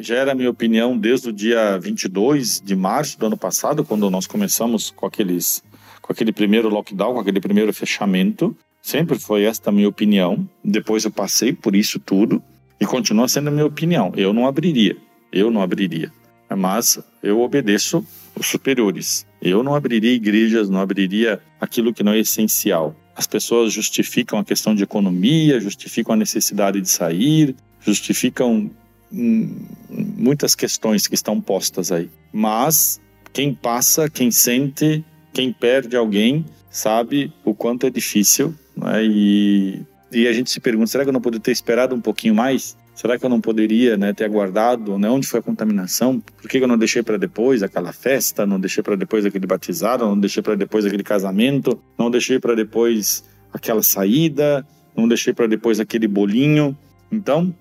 [0.00, 4.10] Já era a minha opinião desde o dia 22 de março do ano passado, quando
[4.10, 5.62] nós começamos com aqueles
[6.08, 8.56] com aquele primeiro lockdown, com aquele primeiro fechamento.
[8.80, 10.48] Sempre foi esta a minha opinião.
[10.64, 12.42] Depois eu passei por isso tudo
[12.80, 14.10] e continua sendo a minha opinião.
[14.16, 14.96] Eu não abriria.
[15.30, 16.10] Eu não abriria.
[16.56, 18.02] Mas eu obedeço
[18.34, 19.26] os superiores.
[19.42, 22.96] Eu não abriria igrejas, não abriria aquilo que não é essencial.
[23.14, 28.70] As pessoas justificam a questão de economia, justificam a necessidade de sair, justificam
[29.12, 29.56] hum,
[29.90, 32.08] muitas questões que estão postas aí.
[32.32, 32.98] Mas
[33.30, 35.04] quem passa, quem sente,
[35.38, 39.04] quem perde alguém sabe o quanto é difícil, né?
[39.04, 42.34] E, e a gente se pergunta, será que eu não poderia ter esperado um pouquinho
[42.34, 42.76] mais?
[42.92, 44.98] Será que eu não poderia né, ter aguardado?
[44.98, 46.18] Né, onde foi a contaminação?
[46.18, 48.44] Por que eu não deixei para depois aquela festa?
[48.44, 50.04] Não deixei para depois aquele batizado?
[50.04, 51.80] Não deixei para depois aquele casamento?
[51.96, 53.22] Não deixei para depois
[53.52, 54.66] aquela saída?
[54.96, 56.76] Não deixei para depois aquele bolinho?
[57.12, 57.54] Então,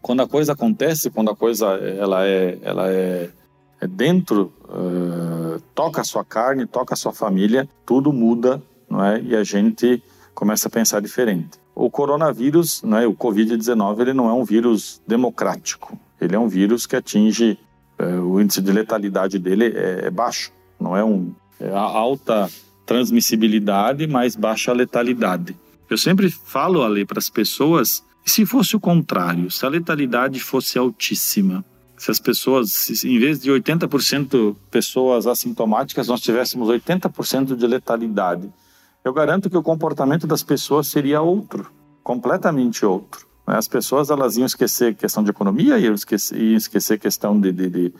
[0.00, 3.28] quando a coisa acontece, quando a coisa ela é, ela é
[3.84, 5.43] é dentro, uh,
[5.74, 9.20] toca a sua carne, toca a sua família, tudo muda, não é?
[9.20, 10.02] E a gente
[10.34, 11.58] começa a pensar diferente.
[11.74, 13.06] O coronavírus, não é?
[13.06, 15.98] O Covid-19, ele não é um vírus democrático.
[16.20, 17.58] Ele é um vírus que atinge
[18.00, 20.52] uh, o índice de letalidade dele é, é baixo.
[20.78, 22.50] Não é um é alta
[22.84, 25.56] transmissibilidade, mas baixa letalidade.
[25.88, 30.78] Eu sempre falo ali para as pessoas, se fosse o contrário, se a letalidade fosse
[30.78, 31.64] altíssima,
[31.96, 38.52] se as pessoas, em vez de 80% pessoas assintomáticas, nós tivéssemos 80% de letalidade,
[39.04, 41.70] eu garanto que o comportamento das pessoas seria outro,
[42.02, 43.26] completamente outro.
[43.46, 43.56] Né?
[43.56, 47.68] As pessoas elas iam esquecer questão de economia, iam esquecer, iam esquecer questão de, de,
[47.68, 47.94] de,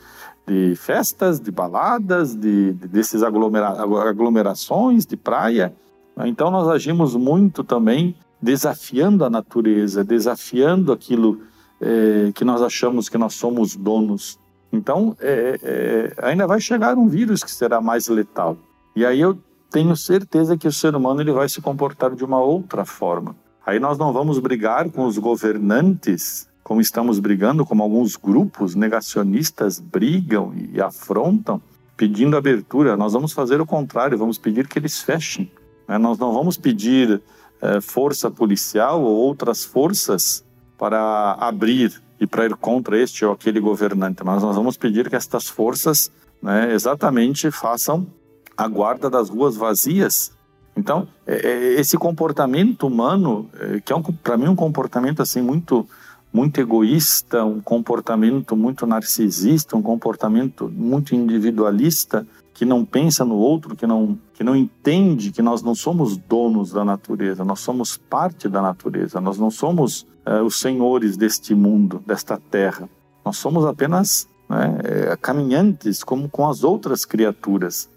[0.47, 3.69] de festas, de baladas, de, de desses aglomera,
[4.09, 5.75] aglomerações de praia.
[6.17, 6.29] Né?
[6.29, 11.41] Então nós agimos muito também desafiando a natureza, desafiando aquilo
[11.85, 14.39] é, que nós achamos que nós somos donos.
[14.73, 18.57] Então, é, é, ainda vai chegar um vírus que será mais letal.
[18.97, 19.39] E aí eu
[19.71, 23.37] tenho certeza que o ser humano ele vai se comportar de uma outra forma.
[23.67, 29.79] Aí nós não vamos brigar com os governantes, como estamos brigando, como alguns grupos negacionistas
[29.79, 31.61] brigam e afrontam,
[31.97, 32.97] pedindo abertura.
[32.97, 35.51] Nós vamos fazer o contrário, vamos pedir que eles fechem.
[35.87, 35.99] Né?
[35.99, 37.21] Nós não vamos pedir
[37.61, 40.45] é, força policial ou outras forças
[40.85, 45.17] para abrir e para ir contra este ou aquele governante, mas nós vamos pedir que
[45.17, 48.07] estas forças né, exatamente façam
[48.55, 50.31] a guarda das ruas vazias.
[50.77, 55.41] Então, é, é, esse comportamento humano, é, que é um, para mim um comportamento assim
[55.41, 55.89] muito
[56.31, 63.75] muito egoísta, um comportamento muito narcisista, um comportamento muito individualista, que não pensa no outro,
[63.75, 68.49] que não, que não entende que nós não somos donos da natureza, nós somos parte
[68.49, 72.89] da natureza, nós não somos é, os senhores deste mundo, desta terra.
[73.25, 77.89] Nós somos apenas né, é, caminhantes como com as outras criaturas.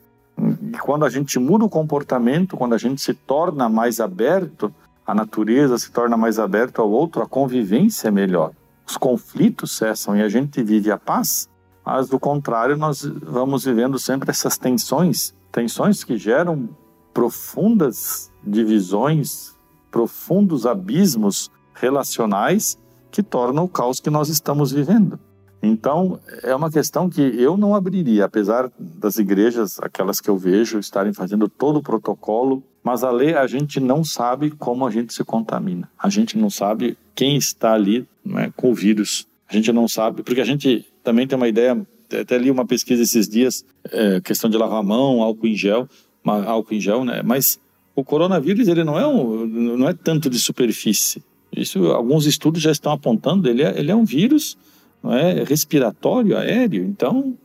[0.73, 4.73] E quando a gente muda o comportamento, quando a gente se torna mais aberto,
[5.05, 8.51] a natureza se torna mais aberta ao outro, a convivência é melhor.
[8.85, 11.49] Os conflitos cessam e a gente vive a paz,
[11.83, 16.69] mas do contrário, nós vamos vivendo sempre essas tensões, tensões que geram
[17.13, 19.55] profundas divisões,
[19.89, 22.77] profundos abismos relacionais
[23.11, 25.19] que tornam o caos que nós estamos vivendo.
[25.61, 30.77] Então, é uma questão que eu não abriria, apesar das igrejas, aquelas que eu vejo,
[30.77, 35.13] estarem fazendo todo o protocolo, mas a lei a gente não sabe como a gente
[35.13, 35.89] se contamina.
[35.97, 39.27] A gente não sabe quem está ali né, com o vírus.
[39.49, 41.85] A gente não sabe, porque a gente também tem uma ideia,
[42.21, 45.87] até li uma pesquisa esses dias, é, questão de lavar a mão, álcool em gel,
[46.23, 47.21] álcool em gel, né?
[47.23, 47.59] Mas
[47.95, 51.23] o coronavírus ele não é um, não é tanto de superfície.
[51.61, 53.49] Isso alguns estudos já estão apontando.
[53.49, 54.57] Ele é, ele é um vírus
[55.05, 56.83] é respiratório, aéreo.
[56.83, 57.37] Então,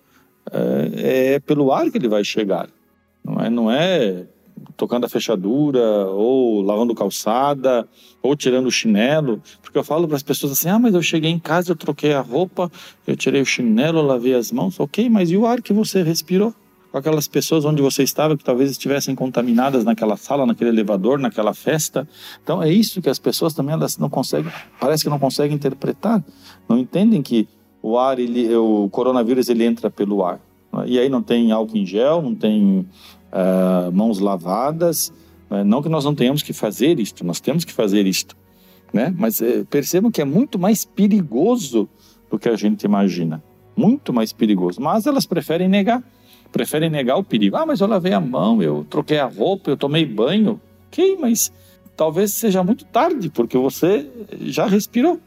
[0.51, 2.69] é, é pelo ar que ele vai chegar.
[3.25, 4.27] Não é, não é
[4.77, 7.87] tocando a fechadura, ou lavando calçada,
[8.23, 9.41] ou tirando o chinelo.
[9.61, 12.13] Porque eu falo para as pessoas assim: ah, mas eu cheguei em casa, eu troquei
[12.13, 12.71] a roupa,
[13.07, 14.79] eu tirei o chinelo, lavei as mãos.
[14.81, 16.55] Ok, mas e o ar que você respirou?
[16.93, 21.55] Com aquelas pessoas onde você estava que talvez estivessem contaminadas naquela sala, naquele elevador, naquela
[21.55, 22.07] festa.
[22.43, 26.23] Então é isso que as pessoas também elas não conseguem, parece que não conseguem interpretar,
[26.69, 27.49] não entendem que
[27.83, 30.39] o ar, ele, o coronavírus ele entra pelo ar.
[30.71, 30.85] Né?
[30.87, 32.87] E aí não tem álcool em gel, não tem
[33.33, 35.11] uh, mãos lavadas.
[35.49, 35.65] Né?
[35.65, 38.37] Não que nós não tenhamos que fazer isto, nós temos que fazer isto,
[38.93, 39.13] né?
[39.17, 41.89] Mas uh, percebam que é muito mais perigoso
[42.31, 43.43] do que a gente imagina,
[43.75, 44.79] muito mais perigoso.
[44.81, 46.05] Mas elas preferem negar
[46.53, 47.57] preferem negar o perigo.
[47.57, 50.61] Ah, mas eu lavei a mão, eu troquei a roupa, eu tomei banho.
[50.89, 51.51] Ok, mas
[51.97, 54.07] talvez seja muito tarde, porque você
[54.41, 55.19] já respirou.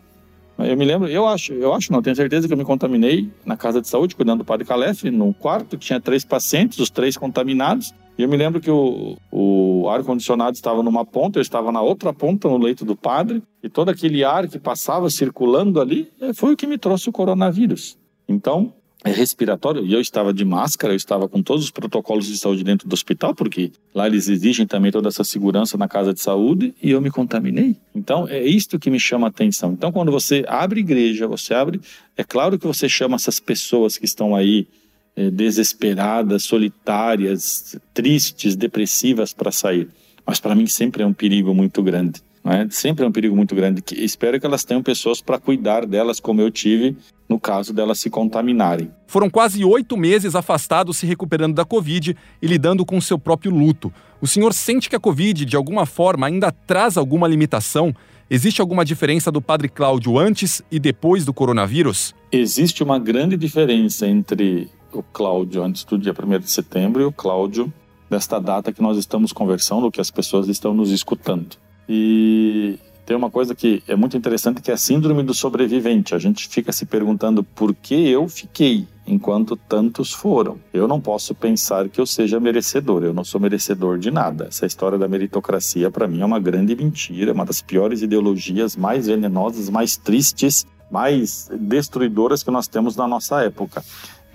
[0.58, 3.58] Eu me lembro, eu acho, eu acho, não tenho certeza que eu me contaminei na
[3.58, 7.18] casa de saúde, cuidando do padre Calef, num quarto que tinha três pacientes, os três
[7.18, 7.94] contaminados.
[8.18, 12.14] E eu me lembro que o, o ar-condicionado estava numa ponta, eu estava na outra
[12.14, 16.54] ponta, no leito do padre, e todo aquele ar que passava circulando ali eh, foi
[16.54, 17.98] o que me trouxe o coronavírus.
[18.28, 22.64] Então, respiratório, e eu estava de máscara, eu estava com todos os protocolos de saúde
[22.64, 26.74] dentro do hospital, porque lá eles exigem também toda essa segurança na casa de saúde,
[26.82, 27.76] e eu me contaminei.
[27.94, 29.74] Então, é isto que me chama a atenção.
[29.74, 31.80] Então, quando você abre igreja, você abre.
[32.18, 34.68] É claro que você chama essas pessoas que estão aí
[35.16, 39.88] é, desesperadas, solitárias, tristes, depressivas para sair.
[40.26, 42.22] Mas para mim sempre é um perigo muito grande.
[42.44, 42.68] É?
[42.70, 43.82] Sempre é um perigo muito grande.
[43.82, 46.96] Que espero que elas tenham pessoas para cuidar delas, como eu tive
[47.28, 48.92] no caso delas se contaminarem.
[49.08, 53.92] Foram quase oito meses afastados se recuperando da Covid e lidando com seu próprio luto.
[54.22, 57.94] O senhor sente que a Covid, de alguma forma, ainda traz alguma limitação?
[58.30, 62.16] Existe alguma diferença do Padre Cláudio antes e depois do coronavírus?
[62.32, 67.12] Existe uma grande diferença entre o Cláudio antes do dia 1 de setembro e o
[67.12, 67.72] Cláudio
[68.10, 71.58] desta data que nós estamos conversando, que as pessoas estão nos escutando.
[71.88, 76.16] E tem uma coisa que é muito interessante que é a síndrome do sobrevivente.
[76.16, 80.58] A gente fica se perguntando por que eu fiquei enquanto tantos foram.
[80.74, 83.04] Eu não posso pensar que eu seja merecedor.
[83.04, 84.48] Eu não sou merecedor de nada.
[84.48, 89.06] Essa história da meritocracia para mim é uma grande mentira, uma das piores ideologias, mais
[89.06, 93.84] venenosas, mais tristes, mais destruidoras que nós temos na nossa época.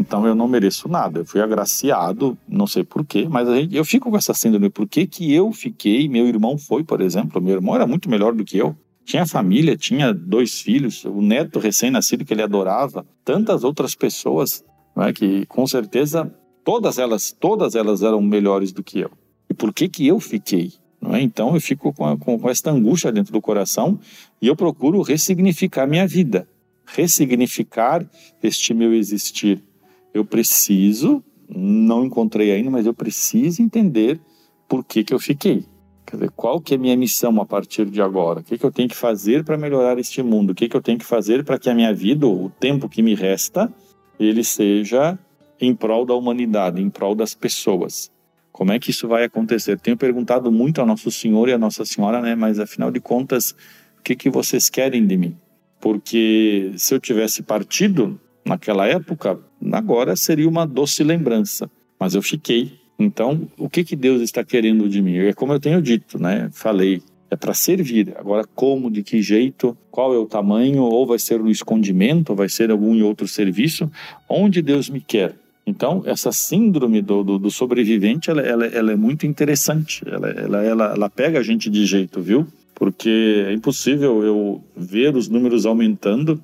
[0.01, 1.21] Então eu não mereço nada.
[1.21, 4.71] Eu fui agraciado, não sei porquê, mas gente, eu fico com essa síndrome.
[4.71, 6.09] Por que, que eu fiquei?
[6.09, 7.41] Meu irmão foi, por exemplo.
[7.41, 8.75] Meu irmão era muito melhor do que eu.
[9.05, 14.65] Tinha família, tinha dois filhos, o neto recém-nascido que ele adorava, tantas outras pessoas
[14.97, 16.33] né, que com certeza
[16.65, 19.11] todas elas, todas elas eram melhores do que eu.
[19.49, 20.73] E por que que eu fiquei?
[21.13, 21.21] É?
[21.21, 23.99] Então eu fico com, com, com esta angústia dentro do coração
[24.41, 26.47] e eu procuro ressignificar minha vida,
[26.87, 28.07] ressignificar
[28.43, 29.63] este meu existir
[30.13, 34.21] eu preciso, não encontrei ainda, mas eu preciso entender
[34.69, 35.65] por que, que eu fiquei.
[36.07, 38.41] Quer dizer, qual que é a minha missão a partir de agora?
[38.41, 40.51] O que, que eu tenho que fazer para melhorar este mundo?
[40.51, 43.03] O que, que eu tenho que fazer para que a minha vida, o tempo que
[43.03, 43.73] me resta,
[44.19, 45.19] ele seja
[45.61, 48.11] em prol da humanidade, em prol das pessoas?
[48.51, 49.79] Como é que isso vai acontecer?
[49.79, 52.35] Tenho perguntado muito ao Nosso Senhor e à Nossa Senhora, né?
[52.35, 53.53] Mas afinal de contas,
[53.99, 55.37] o que, que vocês querem de mim?
[55.81, 59.39] Porque se eu tivesse partido naquela época,
[59.73, 61.71] agora seria uma doce lembrança.
[61.99, 62.79] Mas eu fiquei.
[62.99, 65.17] Então, o que, que Deus está querendo de mim?
[65.19, 66.51] É como eu tenho dito, né?
[66.53, 68.13] Falei, é para servir.
[68.19, 72.37] Agora, como, de que jeito, qual é o tamanho, ou vai ser no escondimento, ou
[72.37, 73.91] vai ser algum outro serviço,
[74.29, 75.35] onde Deus me quer.
[75.67, 80.03] Então, essa síndrome do, do, do sobrevivente, ela, ela, ela, é muito interessante.
[80.07, 82.47] Ela, ela, ela, ela pega a gente de jeito, viu?
[82.75, 86.43] Porque é impossível eu ver os números aumentando.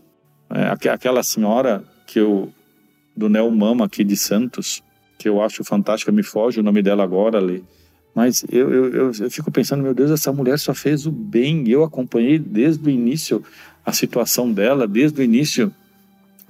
[0.50, 2.52] É, aquela senhora que eu
[3.16, 4.82] do Neo Mama aqui de Santos,
[5.18, 7.64] que eu acho fantástica, me foge o nome dela agora ali,
[8.14, 11.68] Mas eu, eu, eu, eu fico pensando, meu Deus, essa mulher só fez o bem.
[11.68, 13.42] Eu acompanhei desde o início
[13.84, 15.72] a situação dela, desde o início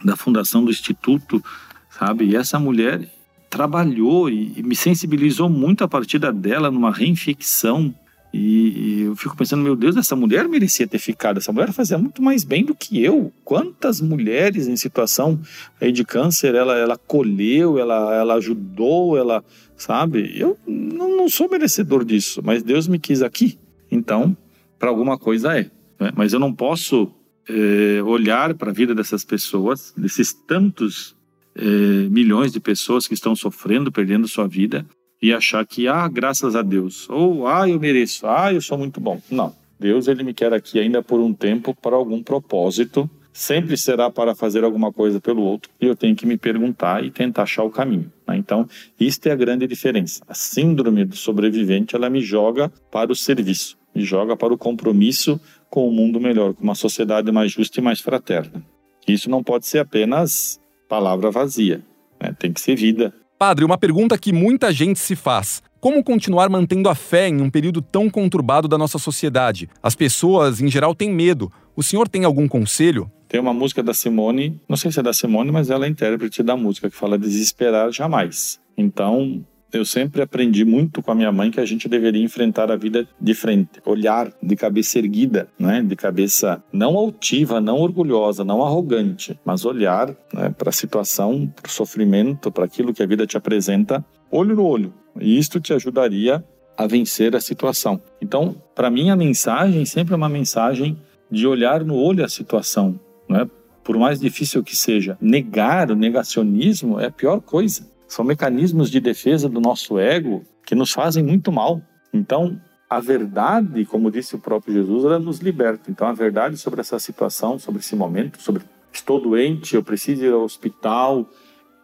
[0.04, 1.42] da fundação do Instituto,
[1.90, 2.24] sabe?
[2.24, 3.08] E essa mulher
[3.50, 7.94] trabalhou e, e me sensibilizou muito a partir dela numa reinfecção
[8.36, 11.38] e, eu fico pensando, meu Deus, essa mulher merecia ter ficado.
[11.38, 13.32] Essa mulher fazia muito mais bem do que eu.
[13.44, 15.40] Quantas mulheres em situação
[15.80, 19.44] aí de câncer ela, ela colheu, ela, ela ajudou, ela,
[19.76, 20.32] sabe?
[20.38, 23.58] Eu não, não sou merecedor disso, mas Deus me quis aqui.
[23.90, 24.36] Então,
[24.78, 25.70] para alguma coisa é.
[25.98, 26.12] Né?
[26.14, 27.10] Mas eu não posso
[27.48, 31.16] é, olhar para a vida dessas pessoas, desses tantos
[31.54, 31.64] é,
[32.10, 34.86] milhões de pessoas que estão sofrendo, perdendo sua vida,
[35.26, 39.00] e achar que, ah, graças a Deus, ou ah, eu mereço, ah, eu sou muito
[39.00, 39.20] bom.
[39.28, 39.52] Não.
[39.78, 43.10] Deus, ele me quer aqui ainda por um tempo para algum propósito.
[43.32, 47.10] Sempre será para fazer alguma coisa pelo outro e eu tenho que me perguntar e
[47.10, 48.10] tentar achar o caminho.
[48.26, 48.36] Né?
[48.36, 48.68] Então,
[49.00, 50.22] isto é a grande diferença.
[50.28, 55.40] A síndrome do sobrevivente, ela me joga para o serviço, me joga para o compromisso
[55.68, 58.64] com o um mundo melhor, com uma sociedade mais justa e mais fraterna.
[59.08, 61.82] Isso não pode ser apenas palavra vazia,
[62.22, 62.32] né?
[62.38, 65.62] tem que ser vida, Padre, uma pergunta que muita gente se faz.
[65.78, 69.68] Como continuar mantendo a fé em um período tão conturbado da nossa sociedade?
[69.82, 71.52] As pessoas, em geral, têm medo.
[71.76, 73.10] O senhor tem algum conselho?
[73.28, 76.42] Tem uma música da Simone, não sei se é da Simone, mas ela é intérprete
[76.42, 78.58] da música, que fala desesperar jamais.
[78.74, 79.44] Então,
[79.76, 83.06] eu sempre aprendi muito com a minha mãe que a gente deveria enfrentar a vida
[83.20, 85.82] de frente, olhar de cabeça erguida, né?
[85.82, 91.68] de cabeça não altiva, não orgulhosa, não arrogante, mas olhar né, para a situação, para
[91.68, 94.94] o sofrimento, para aquilo que a vida te apresenta, olho no olho.
[95.20, 96.44] E isto te ajudaria
[96.76, 98.00] a vencer a situação.
[98.20, 100.98] Então, para mim, a mensagem sempre é uma mensagem
[101.30, 103.48] de olhar no olho a situação, né?
[103.82, 105.16] por mais difícil que seja.
[105.20, 107.86] Negar, o negacionismo é a pior coisa.
[108.08, 111.80] São mecanismos de defesa do nosso ego que nos fazem muito mal.
[112.12, 115.90] Então, a verdade, como disse o próprio Jesus, ela nos liberta.
[115.90, 120.32] Então, a verdade sobre essa situação, sobre esse momento, sobre estou doente, eu preciso ir
[120.32, 121.28] ao hospital,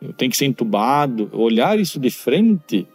[0.00, 2.86] eu tenho que ser entubado, olhar isso de frente,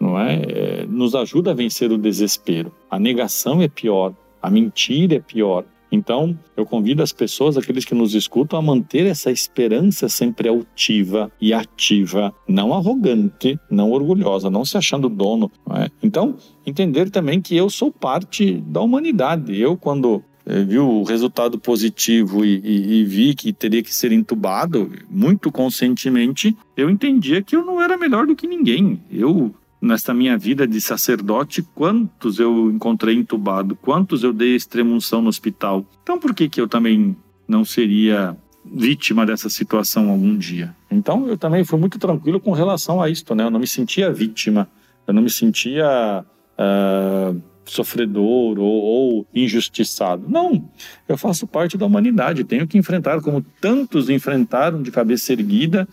[0.00, 0.42] não é?
[0.42, 2.72] é nos ajuda a vencer o desespero.
[2.90, 5.64] A negação é pior, a mentira é pior,
[5.94, 11.30] então, eu convido as pessoas, aqueles que nos escutam, a manter essa esperança sempre altiva
[11.40, 15.50] e ativa, não arrogante, não orgulhosa, não se achando dono.
[15.70, 15.88] É?
[16.02, 16.36] Então,
[16.66, 19.58] entender também que eu sou parte da humanidade.
[19.58, 24.12] Eu, quando eh, vi o resultado positivo e, e, e, vi que teria que ser
[24.12, 29.00] entubado, muito conscientemente, eu entendia que eu não era melhor do que ninguém.
[29.10, 29.54] Eu
[29.84, 35.84] nesta minha vida de sacerdote, quantos eu encontrei entubado, quantos eu dei extremunção no hospital.
[36.02, 37.14] Então, por que, que eu também
[37.46, 40.74] não seria vítima dessa situação algum dia?
[40.90, 43.44] Então, eu também fui muito tranquilo com relação a isto, né?
[43.44, 44.68] Eu não me sentia vítima,
[45.06, 46.24] eu não me sentia
[46.58, 50.26] uh, sofredor ou, ou injustiçado.
[50.28, 50.66] Não,
[51.06, 55.86] eu faço parte da humanidade, tenho que enfrentar como tantos enfrentaram de cabeça erguida,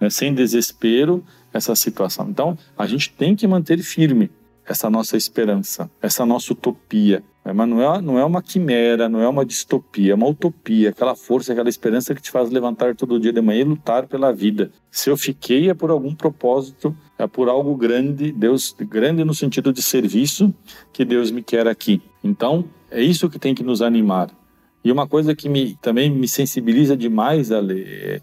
[0.00, 1.22] né, sem desespero,
[1.54, 2.28] essa situação.
[2.28, 4.30] Então, a gente tem que manter firme
[4.66, 7.22] essa nossa esperança, essa nossa utopia.
[7.44, 7.52] Né?
[7.52, 11.14] Mas não é, não é uma quimera, não é uma distopia, é uma utopia, aquela
[11.14, 14.70] força, aquela esperança que te faz levantar todo dia de manhã e lutar pela vida.
[14.90, 19.72] Se eu fiquei é por algum propósito, é por algo grande, Deus grande no sentido
[19.72, 20.52] de serviço
[20.92, 22.02] que Deus me quer aqui.
[22.22, 24.30] Então, é isso que tem que nos animar.
[24.82, 28.20] E uma coisa que me, também me sensibiliza demais, Ale, é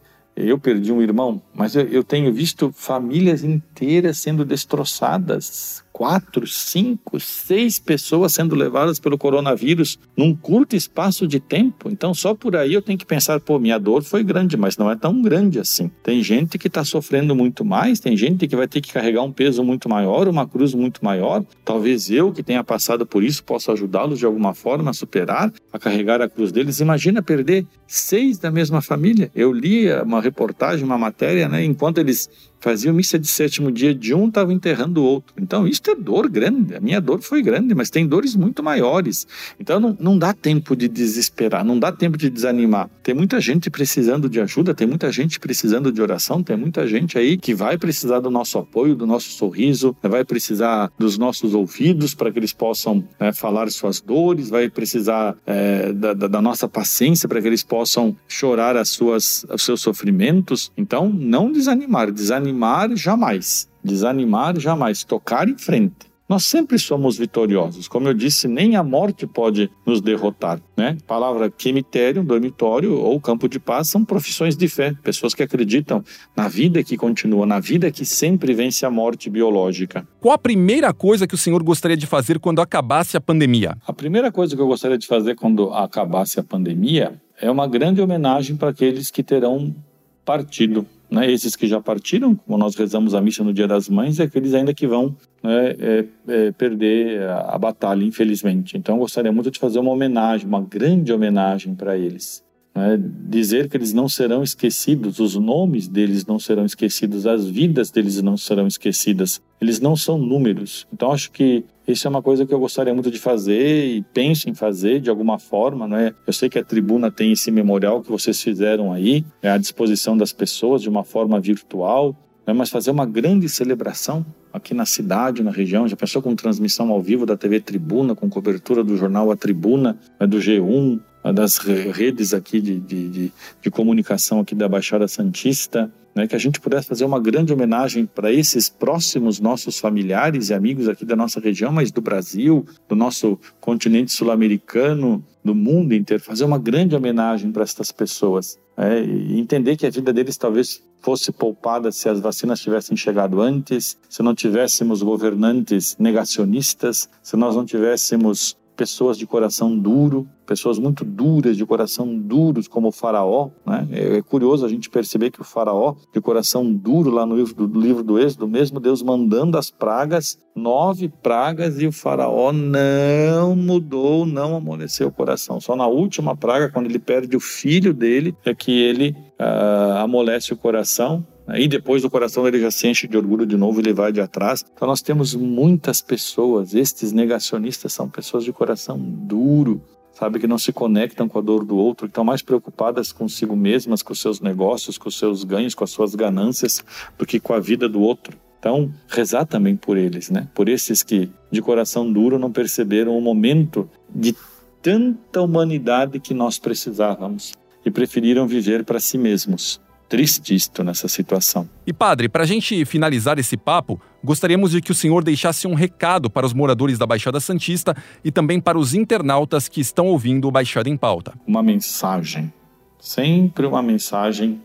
[0.49, 7.19] eu perdi um irmão, mas eu, eu tenho visto famílias inteiras sendo destroçadas, quatro, cinco,
[7.19, 11.89] seis pessoas sendo levadas pelo coronavírus num curto espaço de tempo.
[11.89, 14.89] Então, só por aí eu tenho que pensar, pô, minha dor foi grande, mas não
[14.89, 15.91] é tão grande assim.
[16.03, 19.31] Tem gente que está sofrendo muito mais, tem gente que vai ter que carregar um
[19.31, 21.43] peso muito maior, uma cruz muito maior.
[21.63, 25.79] Talvez eu, que tenha passado por isso, possa ajudá-los de alguma forma a superar, a
[25.79, 26.79] carregar a cruz deles.
[26.79, 29.29] Imagina perder seis da mesma família.
[29.35, 32.29] Eu li uma reportagem, uma matéria, né, enquanto eles
[32.61, 35.33] faziam missa de sétimo dia de um, estava enterrando o outro.
[35.37, 36.75] Então, isso é dor grande.
[36.75, 39.27] A minha dor foi grande, mas tem dores muito maiores.
[39.59, 42.89] Então, não, não dá tempo de desesperar, não dá tempo de desanimar.
[43.01, 47.17] Tem muita gente precisando de ajuda, tem muita gente precisando de oração, tem muita gente
[47.17, 52.13] aí que vai precisar do nosso apoio, do nosso sorriso, vai precisar dos nossos ouvidos
[52.13, 57.27] para que eles possam né, falar suas dores, vai precisar é, da, da, nossa paciência
[57.27, 60.71] para que eles possam chorar as suas, os seus sofrimentos.
[60.77, 62.11] Então, não desanimar.
[62.11, 62.50] Desanimar
[62.95, 63.69] jamais.
[63.83, 65.03] Desanimar jamais.
[65.03, 66.11] Tocar em frente.
[66.31, 67.89] nós sempre somos vitoriosos.
[67.89, 70.61] Como eu disse, nem a morte pode nos derrotar.
[70.77, 70.95] Né?
[71.01, 76.01] A palavra cemitério, dormitório ou campo de paz são profissões de fé, pessoas que acreditam
[76.33, 80.07] na vida que continua, na vida que sempre vence a morte biológica.
[80.21, 83.75] Qual a primeira coisa que o senhor gostaria de fazer quando acabasse a pandemia?
[83.85, 87.99] A primeira coisa que eu gostaria de fazer quando acabasse a pandemia é uma grande
[87.99, 89.75] homenagem para aqueles que terão
[90.23, 94.17] partido né, esses que já partiram, como nós rezamos a missa no Dia das Mães,
[94.17, 98.77] e aqueles ainda que vão né, é, é, perder a, a, batalha, infelizmente.
[98.77, 102.41] Então, gostaria muito de fazer uma homenagem, uma grande homenagem para eles.
[102.73, 102.97] Né,
[103.27, 108.21] dizer que eles não serão esquecidos, os nomes deles não serão esquecidos, as vidas deles
[108.21, 109.41] não serão esquecidas.
[109.59, 110.87] Eles não são números.
[110.91, 114.49] Então, acho que isso é uma coisa que eu gostaria muito de fazer e penso
[114.49, 116.13] em fazer de alguma forma, não é?
[116.25, 120.15] Eu sei que a tribuna tem esse memorial que vocês fizeram aí, é à disposição
[120.15, 122.15] das pessoas de uma forma virtual,
[122.47, 122.53] né?
[122.53, 125.87] mas fazer uma grande celebração aqui na cidade, na região.
[125.87, 129.97] Já pensou com transmissão ao vivo da TV Tribuna, com cobertura do jornal A Tribuna,
[130.19, 130.27] né?
[130.27, 130.99] do G1, né?
[131.29, 136.39] Das redes aqui de, de, de, de comunicação aqui da Baixada Santista, né, que a
[136.39, 141.15] gente pudesse fazer uma grande homenagem para esses próximos nossos familiares e amigos aqui da
[141.15, 146.95] nossa região, mas do Brasil, do nosso continente sul-americano, do mundo inteiro, fazer uma grande
[146.95, 148.59] homenagem para essas pessoas.
[148.77, 153.97] É, entender que a vida deles talvez fosse poupada se as vacinas tivessem chegado antes,
[154.09, 161.05] se não tivéssemos governantes negacionistas, se nós não tivéssemos pessoas de coração duro, pessoas muito
[161.05, 163.51] duras, de coração duros, como o faraó.
[163.63, 163.87] Né?
[163.91, 167.67] É, é curioso a gente perceber que o faraó, de coração duro, lá no livro
[167.67, 173.55] do, livro do Êxodo, mesmo Deus mandando as pragas, nove pragas, e o faraó não
[173.55, 175.61] mudou, não amoleceu o coração.
[175.61, 180.53] Só na última praga, quando ele perde o filho dele, é que ele uh, amolece
[180.53, 181.23] o coração
[181.55, 184.21] e depois o coração ele já se enche de orgulho de novo ele vai de
[184.21, 184.63] atrás.
[184.73, 189.81] Então nós temos muitas pessoas, estes negacionistas são pessoas de coração duro,
[190.13, 193.55] sabe, que não se conectam com a dor do outro, que estão mais preocupadas consigo
[193.55, 196.83] mesmas, com seus negócios, com seus ganhos, com as suas ganâncias,
[197.17, 198.37] do que com a vida do outro.
[198.59, 200.47] Então, rezar também por eles, né?
[200.53, 204.35] Por esses que de coração duro não perceberam o momento de
[204.81, 209.81] tanta humanidade que nós precisávamos e preferiram viver para si mesmos
[210.11, 211.69] triste isto nessa situação.
[211.87, 215.73] E padre, para a gente finalizar esse papo, gostaríamos de que o senhor deixasse um
[215.73, 220.49] recado para os moradores da Baixada Santista e também para os internautas que estão ouvindo
[220.49, 221.33] o Baixada em Pauta.
[221.47, 222.51] Uma mensagem,
[222.99, 224.61] sempre uma mensagem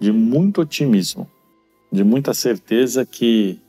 [0.00, 1.28] de muito otimismo,
[1.92, 3.60] de muita certeza que,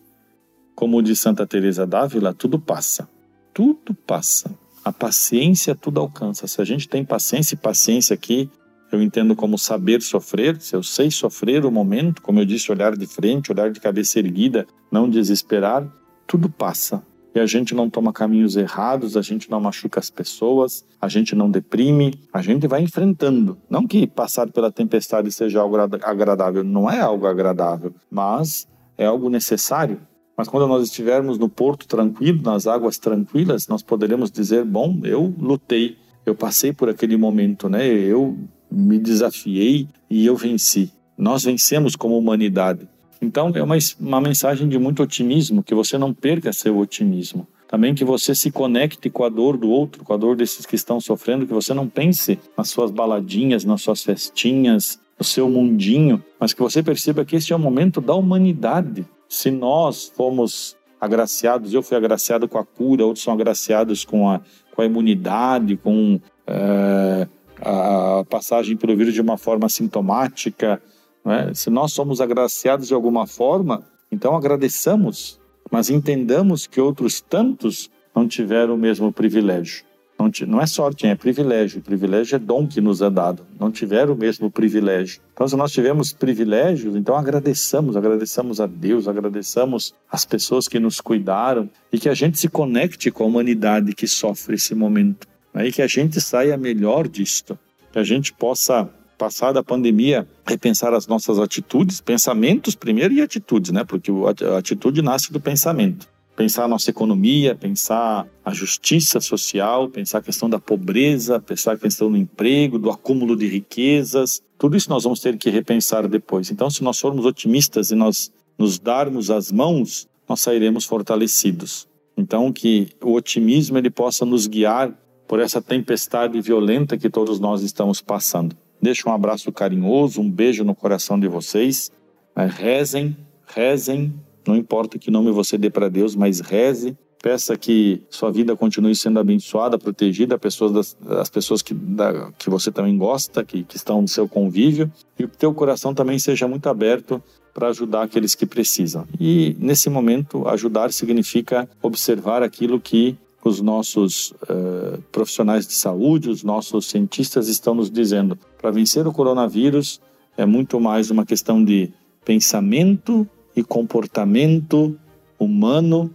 [0.74, 3.10] como diz Santa Teresa d'Ávila, tudo passa.
[3.54, 4.58] Tudo passa.
[4.86, 6.48] A paciência tudo alcança.
[6.48, 8.50] Se a gente tem paciência e paciência aqui
[8.92, 12.96] eu entendo como saber sofrer, se eu sei sofrer o momento, como eu disse, olhar
[12.96, 15.88] de frente, olhar de cabeça erguida, não desesperar,
[16.26, 17.04] tudo passa.
[17.34, 21.36] E a gente não toma caminhos errados, a gente não machuca as pessoas, a gente
[21.36, 23.58] não deprime, a gente vai enfrentando.
[23.70, 28.68] Não que passar pela tempestade seja algo agradável, não é algo agradável, mas
[28.98, 30.02] é algo necessário.
[30.36, 35.34] Mas quando nós estivermos no porto tranquilo, nas águas tranquilas, nós poderemos dizer: bom, eu
[35.38, 37.86] lutei, eu passei por aquele momento, né?
[37.86, 38.38] Eu
[38.72, 40.92] me desafiei e eu venci.
[41.18, 42.88] Nós vencemos como humanidade.
[43.22, 47.48] Então é uma, uma mensagem de muito otimismo, que você não perca seu otimismo.
[47.68, 50.76] Também que você se conecte com a dor do outro, com a dor desses que
[50.76, 56.24] estão sofrendo, que você não pense nas suas baladinhas, nas suas festinhas, no seu mundinho,
[56.40, 59.06] mas que você perceba que este é o momento da humanidade.
[59.28, 64.42] Se nós fomos agraciados, eu fui agraciado com a cura, outros são agraciados com a,
[64.74, 67.28] com a imunidade, com é,
[67.62, 70.82] a passagem pelo vírus de uma forma sintomática.
[71.26, 71.54] É?
[71.54, 75.40] Se nós somos agraciados de alguma forma, então agradeçamos,
[75.72, 79.84] mas entendamos que outros tantos não tiveram o mesmo privilégio.
[80.20, 81.80] Não, não é sorte, é privilégio.
[81.80, 83.46] O privilégio é dom que nos é dado.
[83.58, 85.22] Não tiveram o mesmo privilégio.
[85.34, 91.00] Então, se nós tivemos privilégios, então agradeçamos, agradeçamos a Deus, agradeçamos as pessoas que nos
[91.00, 95.26] cuidaram e que a gente se conecte com a humanidade que sofre esse momento
[95.60, 97.60] né, e que a gente saia melhor disto,
[97.92, 103.70] que a gente possa passar da pandemia, repensar as nossas atitudes, pensamentos primeiro e atitudes,
[103.72, 103.84] né?
[103.84, 104.10] Porque
[104.50, 106.08] a atitude nasce do pensamento.
[106.38, 111.78] Pensar a nossa economia, pensar a justiça social, pensar a questão da pobreza, pensar a
[111.78, 114.42] questão do emprego, do acúmulo de riquezas.
[114.58, 116.50] Tudo isso nós vamos ter que repensar depois.
[116.50, 121.86] Então, se nós formos otimistas e nós nos darmos as mãos, nós sairemos fortalecidos.
[122.16, 124.98] Então, que o otimismo ele possa nos guiar
[125.30, 128.58] por essa tempestade violenta que todos nós estamos passando.
[128.82, 131.92] Deixo um abraço carinhoso, um beijo no coração de vocês.
[132.36, 133.16] Rezem,
[133.46, 134.14] rezem,
[134.46, 138.96] não importa que nome você dê para Deus, mas reze Peça que sua vida continue
[138.96, 143.76] sendo abençoada, protegida, pessoas das, as pessoas que, da, que você também gosta, que, que
[143.76, 147.22] estão no seu convívio, e que teu coração também seja muito aberto
[147.54, 149.06] para ajudar aqueles que precisam.
[149.20, 156.44] E nesse momento, ajudar significa observar aquilo que os nossos uh, profissionais de saúde, os
[156.44, 158.38] nossos cientistas estão nos dizendo.
[158.58, 160.02] Para vencer o coronavírus
[160.38, 161.92] é muito mais uma questão de
[162.26, 164.98] pensamento e comportamento
[165.40, 166.14] humano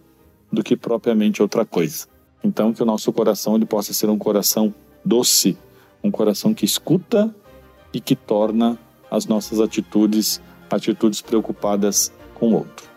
[0.51, 2.07] do que propriamente outra coisa.
[2.43, 4.73] Então, que o nosso coração ele possa ser um coração
[5.03, 5.57] doce,
[6.03, 7.33] um coração que escuta
[7.91, 8.77] e que torna
[9.09, 12.94] as nossas atitudes atitudes preocupadas com o outro.